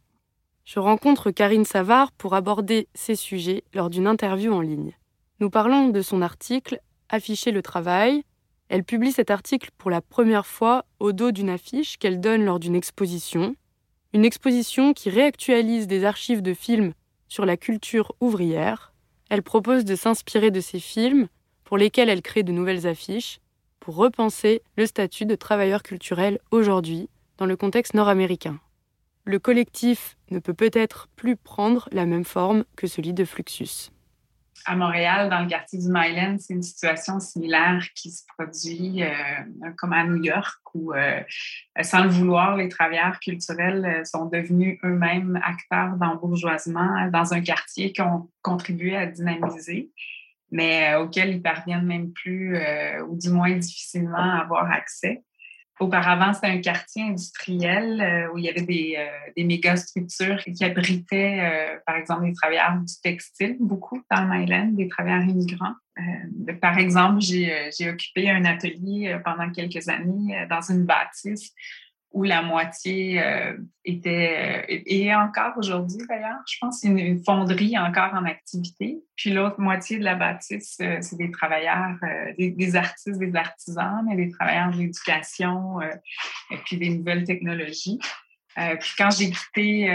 Je 0.65 0.81
rencontre 0.81 1.31
Karine 1.31 1.65
Savard 1.65 2.11
pour 2.13 2.35
aborder 2.35 2.89
ces 2.95 3.15
sujets 3.15 3.63
lors 3.75 3.91
d'une 3.91 4.09
interview 4.09 4.53
en 4.53 4.61
ligne. 4.61 4.93
Nous 5.39 5.51
parlons 5.51 5.89
de 5.89 6.03
son 6.03 6.21
article 6.21 6.81
Afficher 7.09 7.51
le 7.53 7.63
travail. 7.63 8.25
Elle 8.71 8.85
publie 8.85 9.11
cet 9.11 9.31
article 9.31 9.71
pour 9.77 9.91
la 9.91 10.01
première 10.01 10.47
fois 10.47 10.87
au 11.01 11.13
dos 11.13 11.33
d'une 11.33 11.51
affiche 11.51 11.99
qu'elle 11.99 12.21
donne 12.21 12.45
lors 12.45 12.61
d'une 12.61 12.77
exposition 12.77 13.57
une 14.13 14.25
exposition 14.25 14.93
qui 14.93 15.11
réactualise 15.11 15.87
des 15.87 16.05
archives 16.05 16.43
de 16.43 16.55
films 16.55 16.95
sur 17.29 17.47
la 17.47 17.57
culture 17.57 18.13
ouvrière. 18.21 18.93
Elle 19.29 19.43
propose 19.43 19.85
de 19.85 19.95
s'inspirer 19.95 20.51
de 20.51 20.61
ces 20.61 20.81
films 20.81 21.29
pour 21.65 21.79
lesquels 21.79 22.09
elle 22.09 22.23
crée 22.23 22.43
de 22.43 22.53
nouvelles 22.53 22.87
affiches 22.87 23.41
pour 23.79 23.95
repenser 23.95 24.63
le 24.77 24.87
statut 24.87 25.27
de 25.27 25.37
travailleur 25.37 25.83
culturel 25.83 26.41
aujourd'hui 26.51 27.09
dans 27.39 27.47
le 27.47 27.57
contexte 27.57 27.95
nord-américain. 27.95 28.59
Le 29.25 29.39
collectif 29.39 30.17
ne 30.31 30.39
peut 30.39 30.55
peut-être 30.55 31.09
plus 31.15 31.37
prendre 31.37 31.89
la 31.93 32.07
même 32.07 32.25
forme 32.25 32.65
que 32.77 32.87
celui 32.87 33.13
de 33.13 33.25
Fluxus 33.25 33.91
à 34.65 34.77
Montréal, 34.77 35.31
dans 35.31 35.41
le 35.41 35.49
quartier 35.49 35.79
du 35.79 35.89
Myland, 35.89 36.37
c'est 36.39 36.55
une 36.55 36.63
situation 36.63 37.21
similaire 37.21 37.83
qui 37.95 38.11
se 38.11 38.23
produit 38.37 39.03
euh, 39.03 39.13
comme 39.77 39.93
à 39.93 40.05
New 40.05 40.23
York, 40.23 40.61
où, 40.75 40.93
euh, 40.93 41.21
sans 41.83 42.05
le 42.05 42.11
vouloir, 42.11 42.57
les 42.57 42.69
travailleurs 42.69 43.19
culturels 43.21 43.85
euh, 43.85 44.05
sont 44.05 44.27
devenus 44.27 44.79
eux-mêmes 44.85 45.41
acteurs 45.45 45.97
d'embourgeoisement 45.97 47.09
dans 47.13 47.33
un 47.33 47.41
quartier 47.41 47.93
qui 47.93 48.03
ont 48.03 48.31
contribué 48.43 48.97
à 48.97 49.07
dynamiser, 49.07 49.91
mais 50.51 50.95
auquel 50.97 51.31
ils 51.31 51.43
parviennent 51.43 51.87
même 51.87 52.13
plus, 52.13 52.59
ou 53.09 53.17
du 53.17 53.31
moins 53.31 53.57
difficilement, 53.57 54.19
à 54.19 54.41
avoir 54.41 54.71
accès. 54.71 55.23
Auparavant, 55.81 56.35
c'était 56.35 56.49
un 56.49 56.61
quartier 56.61 57.05
industriel 57.05 58.03
euh, 58.03 58.31
où 58.33 58.39
il 58.39 58.45
y 58.45 58.51
avait 58.51 58.61
des, 58.61 58.97
euh, 58.99 59.31
des 59.35 59.45
méga 59.45 59.77
structures 59.77 60.37
qui 60.37 60.63
abritaient, 60.63 61.41
euh, 61.41 61.79
par 61.87 61.97
exemple, 61.97 62.27
des 62.27 62.35
travailleurs 62.35 62.77
du 62.77 62.95
textile, 63.03 63.57
beaucoup 63.59 64.03
dans 64.11 64.27
Myland, 64.29 64.73
des 64.73 64.89
travailleurs 64.89 65.23
immigrants. 65.23 65.75
par 66.61 66.79
exemple, 66.79 67.21
j'ai 67.21 67.89
occupé 67.89 68.31
un 68.31 68.45
atelier 68.45 69.19
pendant 69.25 69.51
quelques 69.51 69.89
années 69.89 70.47
dans 70.51 70.61
une 70.61 70.85
bâtisse 70.85 71.55
où 72.13 72.25
la 72.25 72.43
moitié 72.43 73.23
euh, 73.23 73.57
était, 73.85 74.67
euh, 74.69 74.81
et 74.87 75.15
encore 75.15 75.55
aujourd'hui 75.57 76.03
d'ailleurs, 76.09 76.41
je 76.47 76.57
pense, 76.61 76.83
une, 76.83 76.99
une 76.99 77.23
fonderie 77.23 77.79
encore 77.79 78.13
en 78.15 78.25
activité. 78.25 78.99
Puis 79.17 79.31
l'autre 79.31 79.61
moitié 79.61 79.99
de 79.99 80.05
la 80.05 80.17
bâtisse, 80.17 80.79
euh, 80.81 80.99
c'est 81.01 81.17
des 81.17 81.31
travailleurs, 81.31 81.97
des, 82.37 82.77
artistes, 82.77 83.19
des 83.19 83.37
artisans, 83.37 84.05
mais 84.09 84.17
des 84.17 84.31
travailleurs 84.31 84.71
de 84.71 84.79
l'éducation 84.79 85.81
et 85.83 86.57
puis 86.65 86.77
des 86.79 86.91
nouvelles 86.91 87.25
technologies. 87.25 87.99
puis 88.57 88.91
quand 88.99 89.11
j'ai 89.11 89.31
quitté 89.31 89.89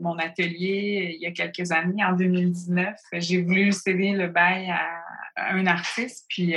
mon 0.00 0.18
atelier 0.18 1.14
il 1.14 1.22
y 1.22 1.26
a 1.26 1.32
quelques 1.32 1.72
années, 1.72 2.04
en 2.04 2.12
2019, 2.12 2.94
j'ai 3.14 3.42
voulu 3.42 3.72
céder 3.72 4.12
le 4.12 4.28
bail 4.28 4.70
à 4.70 5.54
un 5.54 5.66
artiste, 5.66 6.26
puis 6.28 6.56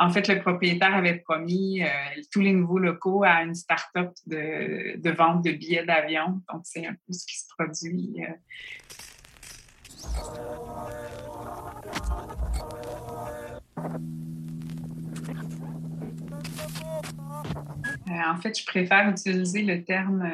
en 0.00 0.10
fait, 0.10 0.28
le 0.28 0.40
propriétaire 0.40 0.94
avait 0.94 1.16
promis 1.16 1.82
euh, 1.82 1.88
tous 2.30 2.40
les 2.40 2.52
nouveaux 2.52 2.78
locaux 2.78 3.24
à 3.24 3.42
une 3.42 3.54
start-up 3.54 4.12
de, 4.26 5.10
vente 5.10 5.44
de 5.44 5.50
billets 5.50 5.84
d'avion. 5.84 6.40
Donc, 6.52 6.62
c'est 6.64 6.86
un 6.86 6.94
peu 6.94 7.12
ce 7.12 7.26
qui 7.26 7.38
se 7.38 7.46
produit. 7.48 8.14
Euh. 8.20 8.32
Euh, 18.08 18.32
en 18.32 18.36
fait, 18.36 18.58
je 18.58 18.64
préfère 18.64 19.08
utiliser 19.10 19.62
le 19.62 19.84
terme 19.84 20.30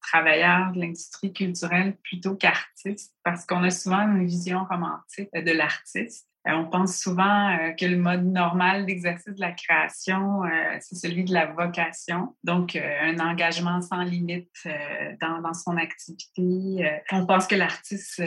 travailleur 0.00 0.72
de 0.72 0.80
l'industrie 0.80 1.32
culturelle 1.32 1.96
plutôt 2.02 2.36
qu'artiste 2.36 3.14
parce 3.24 3.46
qu'on 3.46 3.62
a 3.62 3.70
souvent 3.70 4.02
une 4.02 4.26
vision 4.26 4.64
romantique 4.64 5.30
de 5.32 5.52
l'artiste. 5.52 6.28
Euh, 6.46 6.52
on 6.52 6.66
pense 6.66 6.98
souvent 6.98 7.50
euh, 7.50 7.72
que 7.72 7.86
le 7.86 7.96
mode 7.96 8.24
normal 8.24 8.86
d'exercice 8.86 9.34
de 9.34 9.40
la 9.40 9.52
création, 9.52 10.44
euh, 10.44 10.76
c'est 10.80 10.94
celui 10.94 11.24
de 11.24 11.32
la 11.32 11.46
vocation, 11.46 12.36
donc 12.44 12.76
un 12.76 13.18
engagement 13.18 13.80
sans 13.80 14.02
limite 14.02 14.50
dans, 15.20 15.54
son 15.54 15.76
activité. 15.76 17.00
on 17.12 17.24
pense 17.26 17.46
que 17.46 17.54
l'artiste 17.54 18.22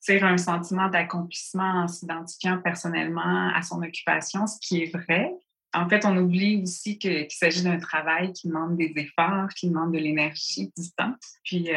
tire 0.00 0.24
un 0.24 0.36
sentiment 0.36 0.88
d'accomplissement 0.88 1.82
en 1.82 1.88
s'identifiant 1.88 2.58
personnellement 2.62 3.50
à 3.54 3.62
son 3.62 3.82
occupation, 3.82 4.46
ce 4.46 4.58
qui 4.60 4.82
est 4.82 4.92
vrai. 4.94 5.32
En 5.74 5.88
fait, 5.88 6.04
on 6.04 6.16
oublie 6.16 6.62
aussi 6.62 6.98
qu'il 6.98 7.30
s'agit 7.30 7.62
d'un 7.62 7.78
travail 7.78 8.32
qui 8.32 8.48
demande 8.48 8.76
des 8.76 8.92
efforts, 8.96 9.48
qui 9.56 9.68
demande 9.68 9.92
de 9.92 9.98
l'énergie, 9.98 10.72
du 10.76 10.90
temps. 10.96 11.14
Puis 11.44 11.70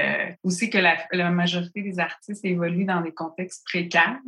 aussi 0.43 0.69
que 0.69 0.77
la, 0.77 0.97
la 1.11 1.31
majorité 1.31 1.81
des 1.81 1.99
artistes 1.99 2.45
évoluent 2.45 2.85
dans 2.85 3.01
des 3.01 3.13
contextes 3.13 3.65
précaires. 3.65 4.19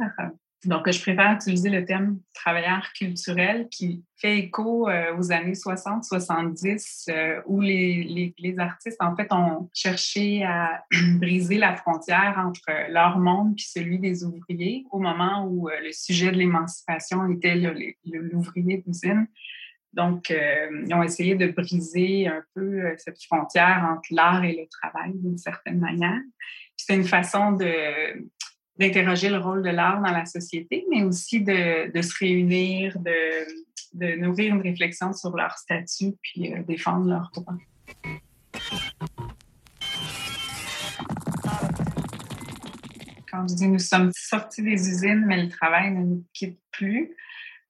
Donc, 0.65 0.89
je 0.89 1.02
préfère 1.02 1.34
utiliser 1.34 1.69
le 1.69 1.84
terme 1.84 2.19
travailleur 2.34 2.93
culturel 2.93 3.67
qui 3.69 4.04
fait 4.15 4.38
écho 4.39 4.88
euh, 4.88 5.15
aux 5.17 5.32
années 5.34 5.54
60-70 5.54 7.10
euh, 7.10 7.41
où 7.47 7.60
les, 7.60 8.34
les, 8.38 8.60
artistes, 8.60 9.02
en 9.02 9.13
fait, 9.15 9.28
ont 9.34 9.69
cherché 9.73 10.43
à 10.45 10.86
briser 11.19 11.58
la 11.58 11.76
frontière 11.76 12.36
entre 12.38 12.91
leur 12.91 13.19
monde 13.19 13.56
puis 13.56 13.65
celui 13.65 13.99
des 13.99 14.23
ouvriers 14.23 14.86
au 14.91 14.99
moment 14.99 15.45
où 15.45 15.67
euh, 15.67 15.73
le 15.84 15.91
sujet 15.91 16.32
de 16.32 16.38
l'émancipation 16.38 17.30
était 17.30 17.56
l'ouvrier 18.06 18.84
d'usine. 18.86 19.28
Donc, 19.91 20.32
ils 20.32 20.91
ont 20.95 21.04
essayé 21.04 21.36
de 21.36 21.45
briser 21.45 22.28
un 22.28 22.41
peu 22.56 22.82
cette 22.97 23.23
frontière 23.23 23.88
entre 23.91 24.08
l'art 24.10 24.43
et 24.43 24.54
le 24.54 24.67
travail 24.67 25.12
d'une 25.13 25.38
certaine 25.38 25.80
manière. 25.80 26.19
C'est 26.76 26.95
une 26.95 27.04
façon 27.04 27.52
de 27.52 27.67
d'interroger 28.78 29.30
le 29.30 29.38
rôle 29.38 29.64
de 29.64 29.70
l'art 29.70 30.02
dans 30.02 30.12
la 30.12 30.26
société, 30.26 30.86
mais 30.90 31.04
aussi 31.04 31.42
de, 31.42 32.02
se 32.02 32.18
réunir, 32.18 32.98
de, 33.00 34.16
nourrir 34.16 34.56
une 34.56 34.62
réflexion 34.62 35.14
sur 35.14 35.36
leur 35.36 35.58
statut, 35.58 36.14
puis 36.22 36.54
euh, 36.54 36.64
défendre 36.64 37.08
leurs 37.08 37.32
droits. 37.34 37.58
Quand 43.32 43.48
je 43.48 43.56
dis 43.56 43.68
nous 43.68 43.80
sommes 43.80 44.12
sortis 44.16 44.62
des 44.62 44.90
usines, 44.90 45.26
mais 45.26 45.42
le 45.42 45.50
travail 45.50 45.92
ne 45.92 46.04
nous 46.04 46.24
quitte 46.34 46.60
plus, 46.72 47.16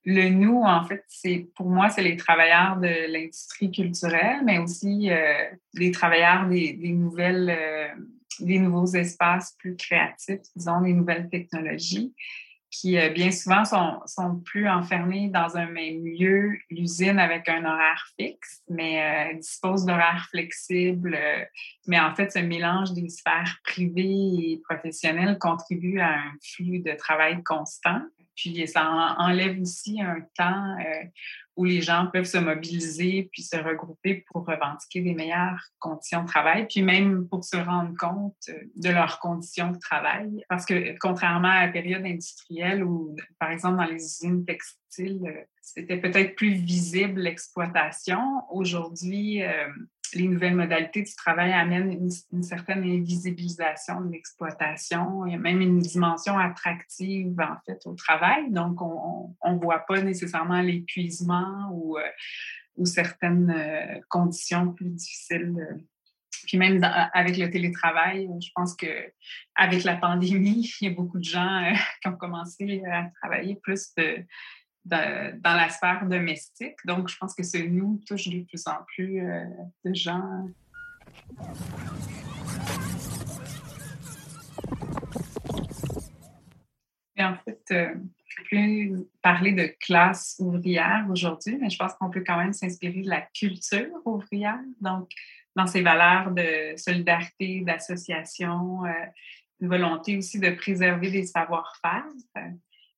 le 0.05 0.29
nous, 0.29 0.61
en 0.63 0.83
fait, 0.85 1.03
c'est 1.07 1.47
pour 1.55 1.69
moi, 1.69 1.89
c'est 1.89 2.03
les 2.03 2.17
travailleurs 2.17 2.77
de 2.77 3.11
l'industrie 3.11 3.71
culturelle, 3.71 4.41
mais 4.43 4.57
aussi 4.57 5.09
euh, 5.09 5.45
les 5.73 5.91
travailleurs 5.91 6.47
des, 6.47 6.73
des 6.73 6.91
nouvelles, 6.91 7.49
euh, 7.49 7.87
des 8.39 8.59
nouveaux 8.59 8.87
espaces 8.87 9.55
plus 9.59 9.75
créatifs, 9.75 10.41
disons, 10.55 10.81
des 10.81 10.93
nouvelles 10.93 11.29
technologies 11.29 12.13
qui 12.73 12.97
euh, 12.97 13.09
bien 13.09 13.29
souvent 13.29 13.63
sont, 13.65 13.99
sont, 14.07 14.39
plus 14.39 14.67
enfermés 14.67 15.29
dans 15.29 15.55
un 15.57 15.67
même 15.67 16.03
lieu, 16.03 16.57
l'usine 16.71 17.19
avec 17.19 17.47
un 17.47 17.63
horaire 17.65 18.07
fixe, 18.19 18.63
mais 18.67 19.31
euh, 19.33 19.37
dispose 19.37 19.85
d'horaires 19.85 20.27
flexibles. 20.31 21.15
Euh, 21.15 21.45
mais 21.85 21.99
en 21.99 22.15
fait, 22.15 22.31
ce 22.31 22.39
mélange 22.39 22.93
des 22.93 23.09
sphères 23.09 23.59
privées 23.63 24.01
et 24.03 24.61
professionnelles 24.67 25.37
contribue 25.37 25.99
à 25.99 26.13
un 26.13 26.33
flux 26.41 26.79
de 26.79 26.93
travail 26.93 27.43
constant. 27.43 28.01
Puis 28.35 28.67
ça 28.67 29.15
enlève 29.19 29.61
aussi 29.61 30.01
un 30.01 30.21
temps 30.35 30.77
euh, 30.79 31.03
où 31.55 31.65
les 31.65 31.81
gens 31.81 32.07
peuvent 32.11 32.25
se 32.25 32.37
mobiliser 32.37 33.29
puis 33.31 33.43
se 33.43 33.55
regrouper 33.57 34.25
pour 34.31 34.45
revendiquer 34.45 35.01
des 35.01 35.13
meilleures 35.13 35.69
conditions 35.79 36.23
de 36.23 36.27
travail, 36.27 36.67
puis 36.67 36.81
même 36.81 37.27
pour 37.27 37.43
se 37.43 37.57
rendre 37.57 37.93
compte 37.97 38.35
euh, 38.49 38.53
de 38.75 38.89
leurs 38.89 39.19
conditions 39.19 39.71
de 39.71 39.79
travail. 39.79 40.43
Parce 40.49 40.65
que 40.65 40.97
contrairement 40.99 41.49
à 41.49 41.65
la 41.65 41.71
période 41.71 42.05
industrielle 42.05 42.83
où, 42.83 43.15
par 43.39 43.51
exemple, 43.51 43.77
dans 43.77 43.85
les 43.85 44.03
usines 44.03 44.45
textiles, 44.45 45.21
euh, 45.25 45.43
c'était 45.61 45.97
peut-être 45.97 46.35
plus 46.35 46.53
visible 46.53 47.21
l'exploitation, 47.21 48.43
aujourd'hui, 48.51 49.41
les 50.15 50.27
nouvelles 50.27 50.55
modalités 50.55 51.01
du 51.01 51.15
travail 51.15 51.51
amènent 51.53 52.09
une, 52.31 52.43
certaine 52.43 52.83
invisibilisation 52.83 54.01
de 54.01 54.11
l'exploitation. 54.11 55.25
Il 55.25 55.33
y 55.33 55.35
a 55.35 55.39
même 55.39 55.61
une 55.61 55.79
dimension 55.79 56.37
attractive, 56.37 57.39
en 57.39 57.57
fait, 57.65 57.79
au 57.85 57.93
travail. 57.93 58.51
Donc, 58.51 58.81
on 58.81 59.35
ne 59.45 59.59
voit 59.59 59.79
pas 59.79 60.01
nécessairement 60.01 60.61
l'épuisement 60.61 61.69
ou, 61.71 61.97
euh, 61.97 62.85
certaines 62.85 63.51
euh, 63.51 63.99
conditions 64.09 64.73
plus 64.73 64.89
difficiles. 64.89 65.53
Puis 66.47 66.57
même 66.57 66.81
avec 67.13 67.37
le 67.37 67.49
télétravail, 67.49 68.27
je 68.41 68.49
pense 68.55 68.75
que 68.75 69.11
avec 69.55 69.83
la 69.83 69.95
pandémie, 69.95 70.69
il 70.81 70.89
y 70.89 70.91
a 70.91 70.93
beaucoup 70.93 71.19
de 71.19 71.23
gens 71.23 71.63
euh, 71.63 71.73
qui 72.01 72.07
ont 72.07 72.17
commencé 72.17 72.81
à 72.91 73.09
travailler 73.21 73.55
plus 73.55 73.93
de, 73.97 74.25
dans, 74.85 75.39
la 75.43 75.69
sphère 75.69 76.05
domestique. 76.05 76.77
Donc, 76.85 77.09
je 77.09 77.17
pense 77.17 77.33
que 77.33 77.43
ce 77.43 77.57
nous 77.57 78.01
touche 78.07 78.27
de 78.27 78.43
plus 78.43 78.67
en 78.67 78.83
plus 78.87 79.21
euh, 79.21 79.45
de 79.85 79.93
gens. 79.93 80.47
Et 87.15 87.23
en 87.23 87.35
fait, 87.35 87.61
euh, 87.71 87.95
plus 88.45 88.93
parler 89.21 89.51
de 89.53 89.73
classe 89.79 90.35
ouvrière 90.39 91.05
aujourd'hui, 91.09 91.57
mais 91.59 91.69
je 91.69 91.77
pense 91.77 91.93
qu'on 91.93 92.09
peut 92.09 92.23
quand 92.25 92.37
même 92.37 92.53
s'inspirer 92.53 93.01
de 93.01 93.09
la 93.09 93.21
culture 93.21 94.01
ouvrière. 94.05 94.59
Donc, 94.81 95.09
dans 95.55 95.67
ses 95.67 95.81
valeurs 95.81 96.31
de 96.31 96.75
solidarité, 96.77 97.61
d'association, 97.61 98.85
euh, 98.85 98.89
une 99.61 99.69
volonté 99.69 100.17
aussi 100.17 100.39
de 100.39 100.49
préserver 100.49 101.11
des 101.11 101.25
savoir-faire. 101.25 102.05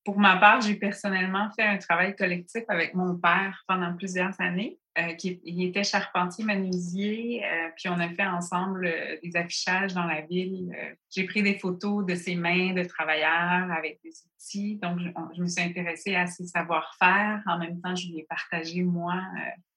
Pour 0.06 0.20
ma 0.20 0.38
part, 0.38 0.62
j'ai 0.62 0.76
personnellement 0.76 1.50
fait 1.56 1.64
un 1.64 1.78
travail 1.78 2.16
collectif 2.16 2.64
avec 2.68 2.94
mon 2.94 3.18
père 3.18 3.64
pendant 3.68 3.94
plusieurs 3.96 4.40
années. 4.40 4.78
Euh, 4.98 5.14
qui, 5.16 5.42
il 5.44 5.62
était 5.66 5.84
charpentier 5.84 6.46
menuisier, 6.46 7.44
euh, 7.44 7.68
puis 7.76 7.90
on 7.90 8.00
a 8.00 8.08
fait 8.08 8.26
ensemble 8.26 8.86
euh, 8.86 9.18
des 9.22 9.36
affichages 9.36 9.94
dans 9.94 10.06
la 10.06 10.22
ville. 10.22 10.74
j'ai 11.14 11.26
pris 11.26 11.44
des 11.44 11.60
photos 11.60 12.06
de 12.06 12.16
ses 12.16 12.36
mains 12.36 12.72
de 12.72 12.82
travailleurs 12.86 13.70
avec 13.78 14.00
des 14.06 14.12
outils. 14.12 14.78
Donc, 14.82 15.00
je, 15.36 15.42
me 15.42 15.48
suis 15.48 15.62
intéressée 15.62 16.16
à 16.16 16.28
ses 16.28 16.46
savoir-faire. 16.46 17.44
En 17.46 17.60
même 17.60 17.82
temps, 17.82 17.94
je 17.94 18.08
lui 18.08 18.20
ai 18.20 18.24
partagé, 18.24 18.84
moi, 18.84 19.22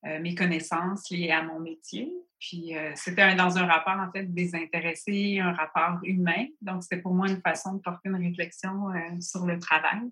mes 0.04 0.34
connaissances 0.36 1.10
liées 1.10 1.30
à 1.30 1.42
mon 1.42 1.58
métier. 1.58 2.12
Puis, 2.38 2.74
c'était 2.94 3.34
dans 3.34 3.58
un 3.58 3.66
rapport, 3.66 3.98
en 3.98 4.10
fait, 4.12 4.32
désintéressé, 4.32 5.40
un 5.40 5.52
rapport 5.52 5.98
humain. 6.04 6.46
Donc, 6.60 6.82
c'était 6.82 7.02
pour 7.02 7.14
moi 7.14 7.28
une 7.28 7.40
façon 7.40 7.74
de 7.74 7.80
porter 7.80 8.08
une 8.08 8.16
réflexion 8.16 8.88
sur 9.20 9.46
le 9.46 9.58
travail. 9.58 10.10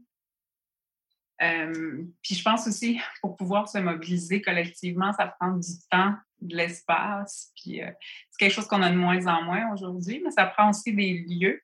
Euh, 1.42 2.04
puis 2.22 2.34
je 2.34 2.42
pense 2.42 2.66
aussi, 2.66 2.98
pour 3.20 3.36
pouvoir 3.36 3.68
se 3.68 3.78
mobiliser 3.78 4.40
collectivement, 4.40 5.12
ça 5.12 5.26
prend 5.38 5.52
du 5.52 5.72
temps, 5.90 6.14
de 6.40 6.56
l'espace. 6.56 7.52
Puis 7.56 7.82
euh, 7.82 7.90
c'est 8.30 8.38
quelque 8.38 8.52
chose 8.52 8.66
qu'on 8.66 8.82
a 8.82 8.90
de 8.90 8.96
moins 8.96 9.26
en 9.26 9.42
moins 9.42 9.72
aujourd'hui, 9.72 10.20
mais 10.24 10.30
ça 10.30 10.46
prend 10.46 10.70
aussi 10.70 10.94
des 10.94 11.24
lieux. 11.28 11.60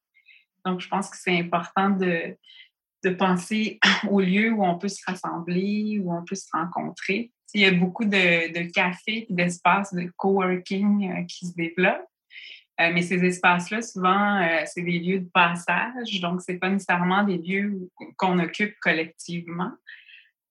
Donc 0.64 0.80
je 0.80 0.88
pense 0.88 1.10
que 1.10 1.16
c'est 1.16 1.38
important 1.38 1.90
de, 1.90 2.36
de 3.04 3.10
penser 3.10 3.78
aux 4.10 4.20
lieux 4.20 4.52
où 4.52 4.64
on 4.64 4.78
peut 4.78 4.88
se 4.88 5.02
rassembler, 5.06 6.00
où 6.02 6.12
on 6.14 6.24
peut 6.24 6.34
se 6.34 6.48
rencontrer. 6.52 7.32
Il 7.54 7.60
y 7.60 7.66
a 7.66 7.72
beaucoup 7.72 8.04
de, 8.04 8.52
de 8.52 8.70
cafés 8.70 9.26
d'espaces 9.28 9.92
de 9.92 10.10
coworking 10.16 11.12
euh, 11.12 11.24
qui 11.24 11.46
se 11.46 11.54
développent. 11.54 12.06
Euh, 12.82 12.90
mais 12.92 13.02
ces 13.02 13.24
espaces-là, 13.24 13.82
souvent, 13.82 14.40
euh, 14.40 14.62
c'est 14.66 14.82
des 14.82 14.98
lieux 14.98 15.20
de 15.20 15.30
passage, 15.32 16.20
donc 16.20 16.40
ce 16.42 16.52
n'est 16.52 16.58
pas 16.58 16.70
nécessairement 16.70 17.22
des 17.22 17.38
lieux 17.38 17.88
qu'on 18.16 18.38
occupe 18.38 18.74
collectivement. 18.80 19.72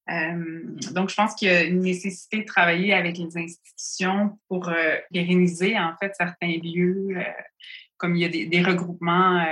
Euh, 0.10 0.62
donc, 0.94 1.10
je 1.10 1.16
pense 1.16 1.36
qu'il 1.36 1.48
y 1.48 1.52
a 1.52 1.64
une 1.64 1.80
nécessité 1.80 2.42
de 2.42 2.46
travailler 2.46 2.94
avec 2.94 3.18
les 3.18 3.38
institutions 3.38 4.40
pour 4.48 4.72
pérenniser, 5.12 5.78
en 5.78 5.96
fait, 5.98 6.14
certains 6.16 6.58
lieux, 6.64 7.16
comme 7.98 8.16
il 8.16 8.22
y 8.22 8.26
a 8.26 8.30
des, 8.30 8.46
des 8.46 8.62
regroupements 8.62 9.46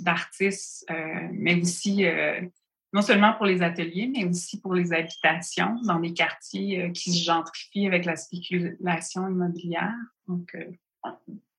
d'artistes, 0.00 0.84
mais 1.32 1.54
aussi 1.62 2.04
non 2.92 3.00
seulement 3.00 3.32
pour 3.34 3.46
les 3.46 3.62
ateliers, 3.62 4.10
mais 4.12 4.24
aussi 4.26 4.60
pour 4.60 4.74
les 4.74 4.92
habitations 4.92 5.80
dans 5.84 6.00
des 6.00 6.12
quartiers 6.12 6.90
qui 6.92 7.12
se 7.12 7.24
gentrifient 7.24 7.86
avec 7.86 8.04
la 8.04 8.16
spéculation 8.16 9.28
immobilière. 9.28 9.94
Donc, 10.26 10.54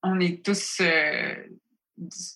on 0.03 0.19
est 0.19 0.43
tous 0.43 0.77
euh, 0.81 1.35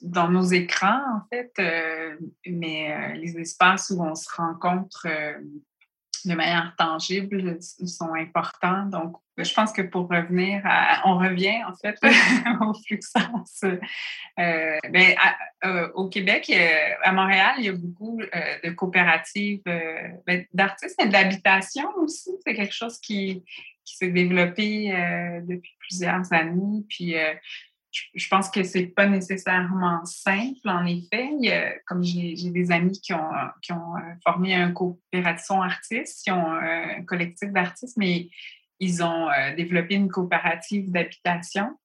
dans 0.02 0.30
nos 0.30 0.44
écrans, 0.44 1.02
en 1.16 1.22
fait, 1.32 1.52
euh, 1.60 2.16
mais 2.46 2.92
euh, 2.92 3.14
les 3.16 3.38
espaces 3.40 3.92
où 3.96 4.04
on 4.04 4.16
se 4.16 4.30
rencontre 4.36 5.08
de 6.26 6.34
manière 6.34 6.74
tangible 6.78 7.58
sont 7.62 8.14
importants. 8.14 8.86
Donc, 8.86 9.18
je 9.38 9.54
pense 9.54 9.72
que 9.72 9.84
pour 9.84 10.08
revenir 10.10 10.62
à, 10.66 11.08
on 11.08 11.18
revient 11.18 11.64
en 11.68 11.76
fait 11.76 11.98
au 12.62 12.74
Fluxence. 12.74 13.64
Ben, 14.36 15.16
au 15.94 16.10
Québec, 16.10 16.52
à 17.04 17.12
Montréal, 17.12 17.56
il 17.60 17.66
y 17.66 17.70
a 17.70 17.74
beaucoup 17.74 18.18
de 18.18 18.70
coopératives 18.72 19.62
ben, 19.66 20.46
d'artistes 20.54 21.00
et 21.00 21.08
d'habitation 21.08 21.90
aussi. 21.98 22.32
C'est 22.44 22.56
quelque 22.56 22.74
chose 22.74 22.98
qui, 23.00 23.44
qui 23.86 23.98
s'est 23.98 24.10
développé 24.10 24.94
euh, 24.94 25.42
depuis 25.42 25.76
plusieurs 25.80 26.32
années. 26.34 26.84
Puis 26.90 27.18
euh, 27.18 27.34
je, 27.92 28.28
pense 28.28 28.50
que 28.50 28.64
c'est 28.64 28.88
pas 28.88 29.08
nécessairement 29.08 30.04
simple, 30.06 30.68
en 30.68 30.86
effet. 30.86 31.30
comme 31.86 32.04
j'ai 32.04 32.50
des 32.50 32.72
amis 32.72 33.00
qui 33.00 33.14
ont, 33.14 33.34
euh, 33.34 34.00
formé 34.24 34.56
un 34.56 34.72
coopération 34.72 35.62
artiste, 35.62 36.24
qui 36.24 36.32
ont 36.32 36.52
un 36.52 37.04
collectif 37.04 37.52
d'artistes, 37.52 37.98
mais 37.98 38.30
ils 38.82 39.02
ont 39.02 39.30
développé 39.56 39.96
une 39.96 40.10
coopérative 40.10 40.92
d'habitation. 40.92 41.78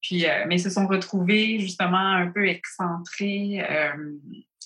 Puis, 0.00 0.24
mais 0.46 0.56
ils 0.56 0.60
se 0.60 0.70
sont 0.70 0.86
retrouvés 0.86 1.58
justement 1.58 1.96
un 1.96 2.28
peu 2.28 2.46
excentrés 2.46 3.60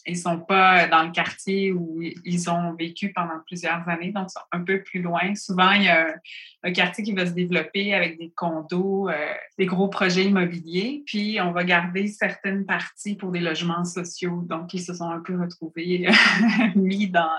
ils 0.07 0.17
sont 0.17 0.41
pas 0.41 0.87
dans 0.89 1.03
le 1.03 1.11
quartier 1.11 1.73
où 1.73 2.01
ils 2.03 2.51
ont 2.51 2.75
vécu 2.75 3.13
pendant 3.13 3.41
plusieurs 3.47 3.87
années, 3.89 4.13
donc 4.13 4.29
ils 4.29 4.33
sont 4.33 4.47
un 4.53 4.63
peu 4.63 4.83
plus 4.83 5.03
loin. 5.03 5.35
Souvent, 5.35 5.73
il 5.73 5.85
y 5.85 5.89
a 5.89 6.15
un, 6.63 6.73
quartier 6.73 7.05
qui 7.05 7.13
va 7.13 7.27
se 7.27 7.33
développer 7.33 7.95
avec 7.95 8.19
des 8.19 8.31
condos, 8.31 9.09
euh, 9.09 9.35
des 9.59 9.67
gros 9.67 9.89
projets 9.89 10.25
immobiliers, 10.25 11.03
puis 11.07 11.41
on 11.41 11.53
va 11.53 11.65
garder 11.65 12.07
certaines 12.09 12.65
parties 12.65 13.17
pour 13.17 13.31
des 13.31 13.41
logements 13.41 13.85
sociaux. 13.85 14.43
Donc, 14.49 14.73
ils 14.75 14.83
se 14.83 14.95
sont 14.95 15.11
un 15.11 15.21
peu 15.21 15.39
retrouvés 15.39 16.09
mis 16.75 17.09
dans, 17.09 17.39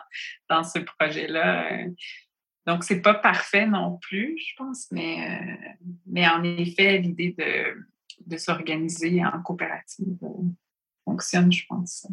dans 0.49 0.63
ce 0.63 0.79
projet-là. 0.79 1.85
Donc, 2.67 2.83
c'est 2.83 3.01
pas 3.01 3.15
parfait 3.15 3.65
non 3.65 3.97
plus, 4.01 4.37
je 4.37 4.53
pense, 4.55 4.87
mais, 4.91 5.17
euh, 5.19 5.83
mais 6.05 6.27
en 6.27 6.43
effet, 6.43 6.99
l'idée 6.99 7.35
de, 7.37 7.87
de 8.25 8.37
s'organiser 8.37 9.23
en 9.25 9.41
coopérative 9.41 10.17
euh, 10.23 10.43
fonctionne, 11.05 11.51
je 11.51 11.65
pense. 11.67 12.07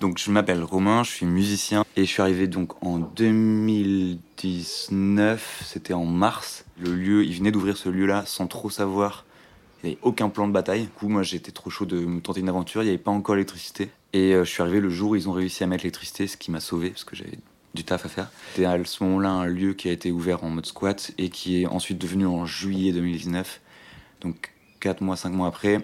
Donc 0.00 0.18
je 0.18 0.30
m'appelle 0.30 0.62
Romain, 0.64 1.02
je 1.02 1.10
suis 1.10 1.26
musicien 1.26 1.84
et 1.94 2.06
je 2.06 2.10
suis 2.10 2.22
arrivé 2.22 2.46
donc 2.46 2.82
en 2.82 2.96
2019, 2.98 5.62
c'était 5.62 5.92
en 5.92 6.06
mars. 6.06 6.64
Le 6.78 6.94
lieu, 6.94 7.22
il 7.22 7.36
venait 7.36 7.50
d'ouvrir 7.50 7.76
ce 7.76 7.90
lieu-là 7.90 8.24
sans 8.24 8.46
trop 8.46 8.70
savoir 8.70 9.26
Il 9.82 9.88
n'y 9.88 9.92
avait 9.92 10.00
aucun 10.02 10.30
plan 10.30 10.48
de 10.48 10.54
bataille. 10.54 10.84
Du 10.84 10.88
coup, 10.88 11.08
moi, 11.08 11.22
j'étais 11.22 11.52
trop 11.52 11.68
chaud 11.68 11.84
de 11.84 12.00
me 12.00 12.22
tenter 12.22 12.40
une 12.40 12.48
aventure. 12.48 12.82
Il 12.82 12.86
n'y 12.86 12.92
avait 12.92 12.98
pas 12.98 13.10
encore 13.10 13.34
l'électricité. 13.34 13.90
Et 14.14 14.34
euh, 14.34 14.44
je 14.44 14.50
suis 14.50 14.62
arrivé 14.62 14.80
le 14.80 14.88
jour 14.88 15.10
où 15.10 15.16
ils 15.16 15.28
ont 15.28 15.32
réussi 15.32 15.64
à 15.64 15.66
mettre 15.66 15.84
l'électricité, 15.84 16.26
ce 16.26 16.38
qui 16.38 16.50
m'a 16.50 16.60
sauvé 16.60 16.88
parce 16.88 17.04
que 17.04 17.14
j'avais 17.14 17.38
du 17.74 17.84
taf 17.84 18.06
à 18.06 18.08
faire. 18.08 18.30
C'était 18.52 18.66
à 18.66 18.84
ce 18.84 19.02
moment-là 19.04 19.30
un 19.30 19.46
lieu 19.46 19.74
qui 19.74 19.88
a 19.88 19.92
été 19.92 20.10
ouvert 20.10 20.44
en 20.44 20.50
mode 20.50 20.66
squat 20.66 21.12
et 21.18 21.28
qui 21.28 21.62
est 21.62 21.66
ensuite 21.66 21.98
devenu 21.98 22.26
en 22.26 22.46
juillet 22.46 22.92
2019, 22.92 23.60
donc 24.20 24.52
4 24.80 25.02
mois, 25.02 25.16
5 25.16 25.30
mois 25.30 25.48
après, 25.48 25.80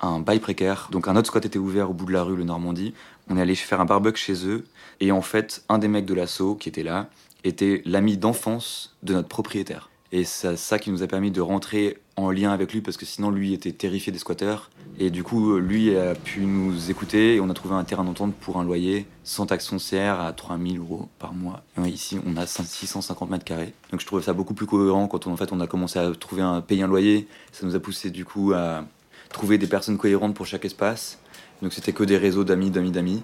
un 0.00 0.20
bail 0.20 0.40
précaire. 0.40 0.88
Donc 0.90 1.08
un 1.08 1.16
autre 1.16 1.28
squat 1.28 1.44
était 1.44 1.58
ouvert 1.58 1.90
au 1.90 1.94
bout 1.94 2.06
de 2.06 2.12
la 2.12 2.22
rue, 2.22 2.36
le 2.36 2.44
Normandie. 2.44 2.94
On 3.28 3.36
est 3.36 3.40
allé 3.40 3.54
faire 3.54 3.80
un 3.80 3.84
barbecue 3.84 4.20
chez 4.20 4.46
eux 4.46 4.64
et 5.00 5.12
en 5.12 5.22
fait, 5.22 5.64
un 5.68 5.78
des 5.78 5.88
mecs 5.88 6.06
de 6.06 6.14
l'assaut 6.14 6.54
qui 6.54 6.68
était 6.68 6.82
là 6.82 7.08
était 7.44 7.82
l'ami 7.84 8.16
d'enfance 8.16 8.96
de 9.02 9.14
notre 9.14 9.28
propriétaire. 9.28 9.90
Et 10.12 10.24
c'est 10.24 10.56
ça 10.56 10.78
qui 10.78 10.90
nous 10.90 11.02
a 11.02 11.06
permis 11.06 11.30
de 11.30 11.40
rentrer 11.40 11.98
en 12.16 12.30
lien 12.30 12.50
avec 12.50 12.72
lui 12.72 12.80
parce 12.80 12.96
que 12.96 13.04
sinon 13.04 13.30
lui 13.30 13.52
était 13.52 13.72
terrifié 13.72 14.12
des 14.12 14.18
squatteurs. 14.18 14.70
Et 14.98 15.10
du 15.10 15.22
coup, 15.22 15.58
lui 15.58 15.94
a 15.94 16.14
pu 16.14 16.40
nous 16.40 16.90
écouter 16.90 17.34
et 17.34 17.40
on 17.40 17.50
a 17.50 17.54
trouvé 17.54 17.74
un 17.74 17.84
terrain 17.84 18.04
d'entente 18.04 18.34
pour 18.34 18.56
un 18.58 18.64
loyer 18.64 19.06
sans 19.24 19.44
taxe 19.44 19.68
foncière 19.68 20.20
à 20.20 20.32
3000 20.32 20.78
euros 20.78 21.08
par 21.18 21.34
mois. 21.34 21.62
Et 21.84 21.88
ici, 21.88 22.18
on 22.26 22.36
a 22.38 22.46
650 22.46 23.30
mètres 23.30 23.44
carrés. 23.44 23.74
Donc 23.90 24.00
je 24.00 24.06
trouve 24.06 24.22
ça 24.22 24.32
beaucoup 24.32 24.54
plus 24.54 24.66
cohérent 24.66 25.06
quand 25.06 25.26
on, 25.26 25.32
en 25.32 25.36
fait, 25.36 25.52
on 25.52 25.60
a 25.60 25.66
commencé 25.66 25.98
à 25.98 26.10
trouver 26.12 26.40
un, 26.40 26.62
payer 26.62 26.84
un 26.84 26.88
loyer. 26.88 27.28
Ça 27.52 27.66
nous 27.66 27.76
a 27.76 27.80
poussé 27.80 28.10
du 28.10 28.24
coup 28.24 28.52
à 28.54 28.84
trouver 29.28 29.58
des 29.58 29.66
personnes 29.66 29.98
cohérentes 29.98 30.34
pour 30.34 30.46
chaque 30.46 30.64
espace. 30.64 31.18
Donc 31.60 31.74
c'était 31.74 31.92
que 31.92 32.04
des 32.04 32.16
réseaux 32.16 32.44
d'amis, 32.44 32.70
d'amis, 32.70 32.90
d'amis. 32.90 33.22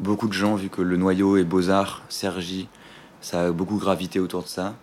Beaucoup 0.00 0.28
de 0.28 0.32
gens, 0.34 0.54
vu 0.56 0.68
que 0.68 0.82
le 0.82 0.96
noyau 0.98 1.38
est 1.38 1.44
Beaux-Arts, 1.44 2.02
Sergi, 2.10 2.68
ça 3.22 3.46
a 3.46 3.50
beaucoup 3.50 3.78
gravité 3.78 4.20
autour 4.20 4.42
de 4.42 4.48
ça. 4.48 4.74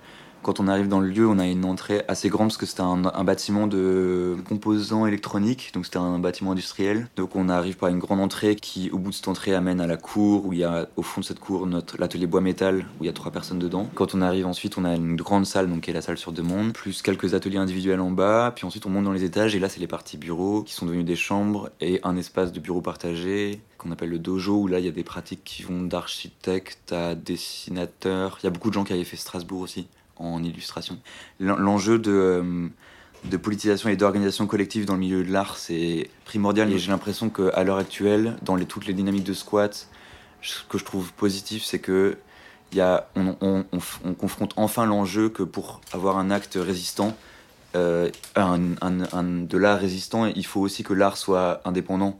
Quand 0.43 0.59
on 0.59 0.67
arrive 0.67 0.87
dans 0.87 0.99
le 0.99 1.07
lieu, 1.07 1.27
on 1.27 1.37
a 1.37 1.45
une 1.45 1.65
entrée 1.65 2.03
assez 2.07 2.29
grande 2.29 2.47
parce 2.47 2.57
que 2.57 2.65
c'était 2.65 2.81
un, 2.81 3.23
bâtiment 3.23 3.67
de 3.67 4.35
composants 4.49 5.05
électroniques, 5.05 5.69
donc 5.73 5.85
c'était 5.85 5.99
un 5.99 6.17
bâtiment 6.17 6.53
industriel. 6.53 7.07
Donc 7.15 7.35
on 7.35 7.47
arrive 7.47 7.77
par 7.77 7.89
une 7.89 7.99
grande 7.99 8.19
entrée 8.19 8.55
qui, 8.55 8.89
au 8.89 8.97
bout 8.97 9.11
de 9.11 9.15
cette 9.15 9.27
entrée, 9.27 9.53
amène 9.53 9.79
à 9.79 9.85
la 9.85 9.97
cour 9.97 10.47
où 10.47 10.53
il 10.53 10.59
y 10.59 10.63
a 10.63 10.87
au 10.95 11.03
fond 11.03 11.21
de 11.21 11.25
cette 11.25 11.39
cour 11.39 11.67
notre 11.67 11.99
l'atelier 11.99 12.25
bois 12.25 12.41
métal 12.41 12.85
où 12.99 13.03
il 13.03 13.05
y 13.05 13.09
a 13.09 13.13
trois 13.13 13.31
personnes 13.31 13.59
dedans. 13.59 13.87
Quand 13.93 14.15
on 14.15 14.21
arrive 14.21 14.47
ensuite, 14.47 14.79
on 14.79 14.85
a 14.85 14.95
une 14.95 15.15
grande 15.15 15.45
salle 15.45 15.69
donc 15.69 15.81
qui 15.81 15.91
est 15.91 15.93
la 15.93 16.01
salle 16.01 16.17
sur 16.17 16.31
demande, 16.31 16.73
plus 16.73 17.03
quelques 17.03 17.35
ateliers 17.35 17.59
individuels 17.59 18.01
en 18.01 18.09
bas. 18.09 18.51
Puis 18.55 18.65
ensuite 18.65 18.87
on 18.87 18.89
monte 18.89 19.05
dans 19.05 19.13
les 19.13 19.23
étages 19.23 19.55
et 19.55 19.59
là 19.59 19.69
c'est 19.69 19.79
les 19.79 19.87
parties 19.87 20.17
bureaux 20.17 20.63
qui 20.63 20.73
sont 20.73 20.87
devenues 20.87 21.03
des 21.03 21.15
chambres 21.15 21.69
et 21.81 21.99
un 22.03 22.17
espace 22.17 22.51
de 22.51 22.59
bureau 22.59 22.81
partagé 22.81 23.61
qu'on 23.77 23.91
appelle 23.91 24.09
le 24.09 24.19
dojo 24.19 24.61
où 24.61 24.67
là 24.67 24.79
il 24.79 24.85
y 24.85 24.89
a 24.89 24.91
des 24.91 25.03
pratiques 25.03 25.43
qui 25.43 25.61
vont 25.63 25.83
d'architecte 25.83 26.91
à 26.91 27.13
dessinateur. 27.13 28.39
Il 28.41 28.45
y 28.45 28.47
a 28.47 28.51
beaucoup 28.51 28.69
de 28.69 28.73
gens 28.73 28.83
qui 28.83 28.93
avaient 28.93 29.03
fait 29.03 29.17
Strasbourg 29.17 29.61
aussi 29.61 29.87
en 30.21 30.43
illustration. 30.43 30.97
L'enjeu 31.39 31.99
de, 31.99 32.69
de 33.25 33.37
politisation 33.37 33.89
et 33.89 33.95
d'organisation 33.95 34.47
collective 34.47 34.85
dans 34.85 34.93
le 34.93 34.99
milieu 34.99 35.23
de 35.23 35.31
l'art, 35.31 35.57
c'est 35.57 36.09
primordial. 36.25 36.71
Et 36.71 36.79
j'ai 36.79 36.91
l'impression 36.91 37.29
qu'à 37.29 37.63
l'heure 37.63 37.77
actuelle, 37.77 38.37
dans 38.43 38.55
les, 38.55 38.65
toutes 38.65 38.85
les 38.85 38.93
dynamiques 38.93 39.25
de 39.25 39.33
squat, 39.33 39.87
ce 40.41 40.63
que 40.69 40.77
je 40.77 40.85
trouve 40.85 41.11
positif, 41.13 41.63
c'est 41.63 41.79
que 41.79 42.17
y 42.73 42.79
a, 42.79 43.09
on, 43.15 43.35
on, 43.41 43.65
on, 43.73 43.79
on 44.05 44.13
confronte 44.13 44.53
enfin 44.55 44.85
l'enjeu 44.85 45.29
que 45.29 45.43
pour 45.43 45.81
avoir 45.91 46.17
un 46.17 46.31
acte 46.31 46.57
résistant, 46.61 47.15
euh, 47.75 48.09
un, 48.35 48.73
un, 48.81 49.01
un, 49.13 49.23
de 49.23 49.57
l'art 49.57 49.79
résistant, 49.79 50.25
il 50.25 50.45
faut 50.45 50.61
aussi 50.61 50.83
que 50.83 50.93
l'art 50.93 51.17
soit 51.17 51.61
indépendant. 51.65 52.19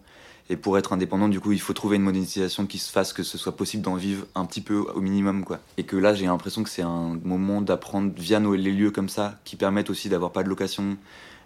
Et 0.52 0.58
pour 0.58 0.78
être 0.78 0.92
indépendant, 0.92 1.30
du 1.30 1.40
coup, 1.40 1.54
il 1.54 1.62
faut 1.62 1.72
trouver 1.72 1.96
une 1.96 2.02
monétisation 2.02 2.66
qui 2.66 2.78
se 2.78 2.92
fasse 2.92 3.14
que 3.14 3.24
ce 3.24 3.38
soit 3.38 3.56
possible 3.56 3.84
d'en 3.84 3.96
vivre 3.96 4.26
un 4.36 4.44
petit 4.44 4.60
peu 4.60 4.80
au 4.80 5.00
minimum, 5.00 5.46
quoi. 5.46 5.60
Et 5.78 5.84
que 5.84 5.96
là, 5.96 6.14
j'ai 6.14 6.26
l'impression 6.26 6.62
que 6.62 6.70
c'est 6.70 6.82
un 6.82 7.18
moment 7.24 7.62
d'apprendre 7.62 8.12
via 8.18 8.42
nos, 8.42 8.54
les 8.54 8.74
lieux 8.74 8.92
comme 8.92 9.08
ça, 9.08 9.40
qui 9.46 9.56
permettent 9.56 9.90
aussi 9.90 10.10
d'avoir 10.10 10.34
pas 10.34 10.44
de 10.44 10.50
location 10.50 10.98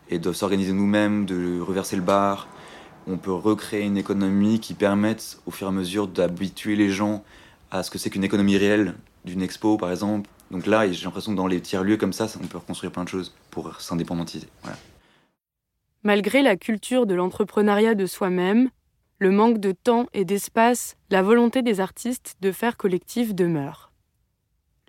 et 0.10 0.18
de 0.18 0.34
s'organiser 0.34 0.74
nous-mêmes, 0.74 1.28
de 1.28 1.60
reverser 1.60 1.96
le 1.96 2.02
bar. 2.02 2.48
On 3.06 3.18
peut 3.18 3.32
recréer 3.32 3.84
une 3.84 3.96
économie 3.96 4.60
qui 4.60 4.74
permette, 4.74 5.38
au 5.46 5.52
fur 5.52 5.68
et 5.68 5.70
à 5.70 5.72
mesure, 5.72 6.08
d'habituer 6.08 6.76
les 6.76 6.90
gens 6.90 7.24
à 7.70 7.84
ce 7.84 7.92
que 7.92 8.00
c'est 8.00 8.10
qu'une 8.10 8.24
économie 8.24 8.58
réelle, 8.58 8.96
d'une 9.24 9.44
expo, 9.44 9.78
par 9.78 9.92
exemple. 9.92 10.28
Donc 10.50 10.66
là, 10.66 10.92
j'ai 10.92 11.06
l'impression 11.06 11.32
que 11.32 11.38
dans 11.38 11.46
les 11.46 11.62
tiers-lieux 11.62 11.98
comme 11.98 12.14
ça, 12.14 12.26
on 12.44 12.48
peut 12.48 12.58
reconstruire 12.58 12.92
plein 12.92 13.04
de 13.04 13.10
choses 13.10 13.36
pour 13.52 13.80
s'indépendantiser. 13.80 14.48
Malgré 16.02 16.42
la 16.42 16.56
culture 16.56 17.06
de 17.06 17.14
l'entrepreneuriat 17.14 17.94
de 17.94 18.08
soi-même, 18.08 18.72
le 19.18 19.32
manque 19.32 19.60
de 19.60 19.72
temps 19.72 20.08
et 20.14 20.26
d'espace, 20.26 20.98
la 21.10 21.22
volonté 21.22 21.62
des 21.62 21.80
artistes 21.80 22.36
de 22.42 22.52
faire 22.52 22.76
collectif 22.76 23.34
demeure. 23.34 23.92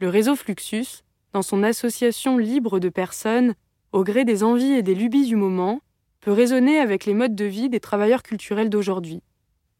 Le 0.01 0.09
réseau 0.09 0.35
Fluxus, 0.35 1.05
dans 1.33 1.43
son 1.43 1.63
association 1.63 2.37
libre 2.37 2.81
de 2.81 2.89
personnes, 2.89 3.55
au 3.93 4.03
gré 4.03 4.25
des 4.25 4.43
envies 4.43 4.73
et 4.73 4.83
des 4.83 4.97
lubies 4.97 5.27
du 5.27 5.37
moment, 5.37 5.81
peut 6.21 6.33
résonner 6.33 6.81
avec 6.81 7.07
les 7.07 7.15
modes 7.15 7.37
de 7.37 7.45
vie 7.45 7.69
des 7.69 7.79
travailleurs 7.79 8.25
culturels 8.25 8.69
d'aujourd'hui. 8.69 9.23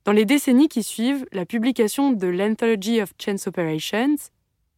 Dans 0.05 0.13
les 0.13 0.25
décennies 0.25 0.69
qui 0.69 0.85
suivent 0.85 1.27
la 1.33 1.45
publication 1.45 2.13
de 2.13 2.29
l'Anthology 2.29 3.03
of 3.03 3.13
Chance 3.21 3.49
Operations, 3.49 4.15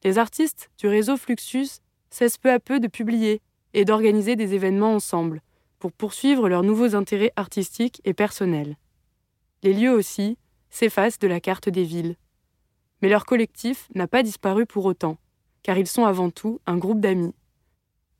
les 0.03 0.17
artistes 0.17 0.71
du 0.79 0.89
réseau 0.89 1.19
Fluxus 1.19 1.81
cessent 2.09 2.39
peu 2.39 2.51
à 2.51 2.59
peu 2.59 2.81
de 2.81 2.89
publier 2.89 3.43
et 3.75 3.85
d'organiser 3.85 4.35
des 4.35 4.55
événements 4.55 4.95
ensemble 4.95 5.43
pour 5.79 5.93
poursuivre 5.93 6.49
leurs 6.49 6.63
nouveaux 6.63 6.95
intérêts 6.95 7.33
artistiques 7.37 8.01
et 8.07 8.15
personnels 8.15 8.77
les 9.63 9.73
lieux 9.73 9.93
aussi, 9.93 10.39
s'effacent 10.71 11.19
de 11.19 11.29
la 11.29 11.41
carte 11.41 11.69
des 11.69 11.85
villes. 11.85 12.17
Mais 13.03 13.09
leur 13.09 13.25
collectif 13.25 13.89
n'a 13.95 14.07
pas 14.07 14.23
disparu 14.23 14.67
pour 14.67 14.85
autant, 14.85 15.19
car 15.63 15.79
ils 15.79 15.87
sont 15.87 16.05
avant 16.05 16.31
tout 16.31 16.61
un 16.67 16.77
groupe 16.77 17.01
d'amis. 17.01 17.35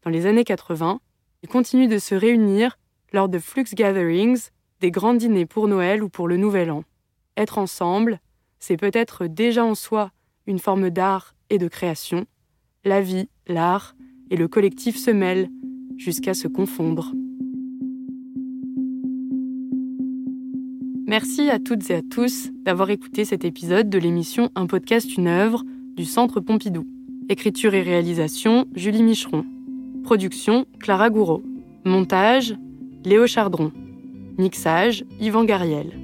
Dans 0.05 0.11
les 0.11 0.27
années 0.27 0.45
80, 0.45 1.01
ils 1.43 1.49
continuent 1.49 1.89
de 1.89 1.99
se 1.99 2.15
réunir 2.15 2.79
lors 3.13 3.29
de 3.29 3.39
Flux 3.39 3.65
Gatherings, 3.75 4.51
des 4.81 4.91
grands 4.91 5.15
dîners 5.15 5.47
pour 5.47 5.69
Noël 5.69 6.03
ou 6.03 6.09
pour 6.09 6.29
le 6.29 6.37
Nouvel 6.37 6.71
An. 6.71 6.85
Être 7.37 7.59
ensemble, 7.59 8.21
c'est 8.59 8.77
peut-être 8.77 9.27
déjà 9.27 9.65
en 9.65 9.75
soi 9.75 10.13
une 10.47 10.59
forme 10.59 10.91
d'art 10.91 11.35
et 11.51 11.59
de 11.59 11.69
création. 11.69 12.27
La 12.85 13.01
vie, 13.01 13.29
l'art 13.47 13.95
et 14.31 14.37
le 14.37 14.49
collectif 14.49 14.97
se 14.97 15.11
mêlent 15.11 15.51
jusqu'à 15.97 16.35
se 16.35 16.49
confondre. 16.49 17.13
Merci 21.09 21.49
à 21.49 21.59
toutes 21.59 21.89
et 21.89 21.95
à 21.95 22.03
tous 22.03 22.51
d'avoir 22.67 22.91
écouté 22.91 23.25
cet 23.25 23.47
épisode 23.47 23.89
de 23.89 23.99
l'émission 23.99 24.51
Un 24.55 24.67
podcast, 24.67 25.17
une 25.17 25.27
œuvre 25.27 25.65
du 25.97 26.05
Centre 26.05 26.39
Pompidou. 26.39 26.87
Écriture 27.31 27.73
et 27.73 27.81
réalisation, 27.81 28.67
Julie 28.75 29.03
Micheron. 29.03 29.47
Production, 30.05 30.67
Clara 30.79 31.09
Gouraud. 31.09 31.43
Montage, 31.87 32.57
Léo 33.07 33.27
Chardron. 33.27 33.73
Mixage, 34.37 35.07
Yvan 35.19 35.45
Gariel. 35.45 35.99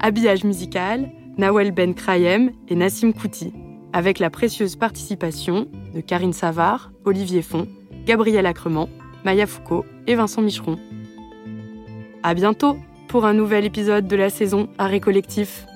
Habillage 0.00 0.42
musical, 0.42 1.12
Nawel 1.38 1.70
Ben 1.70 1.94
Krayem 1.94 2.50
et 2.66 2.74
Nassim 2.74 3.12
Kouti. 3.12 3.52
Avec 3.92 4.18
la 4.18 4.30
précieuse 4.30 4.74
participation 4.74 5.68
de 5.94 6.00
Karine 6.00 6.32
Savard, 6.32 6.90
Olivier 7.04 7.42
Font, 7.42 7.68
Gabriel 8.04 8.46
Acrement, 8.46 8.88
Maya 9.24 9.46
Foucault 9.46 9.84
et 10.08 10.16
Vincent 10.16 10.42
Micheron. 10.42 10.76
À 12.24 12.34
bientôt! 12.34 12.76
Pour 13.14 13.26
un 13.26 13.32
nouvel 13.32 13.64
épisode 13.64 14.08
de 14.08 14.16
la 14.16 14.28
saison 14.28 14.68
Arrêt 14.76 14.98
Collectif. 14.98 15.66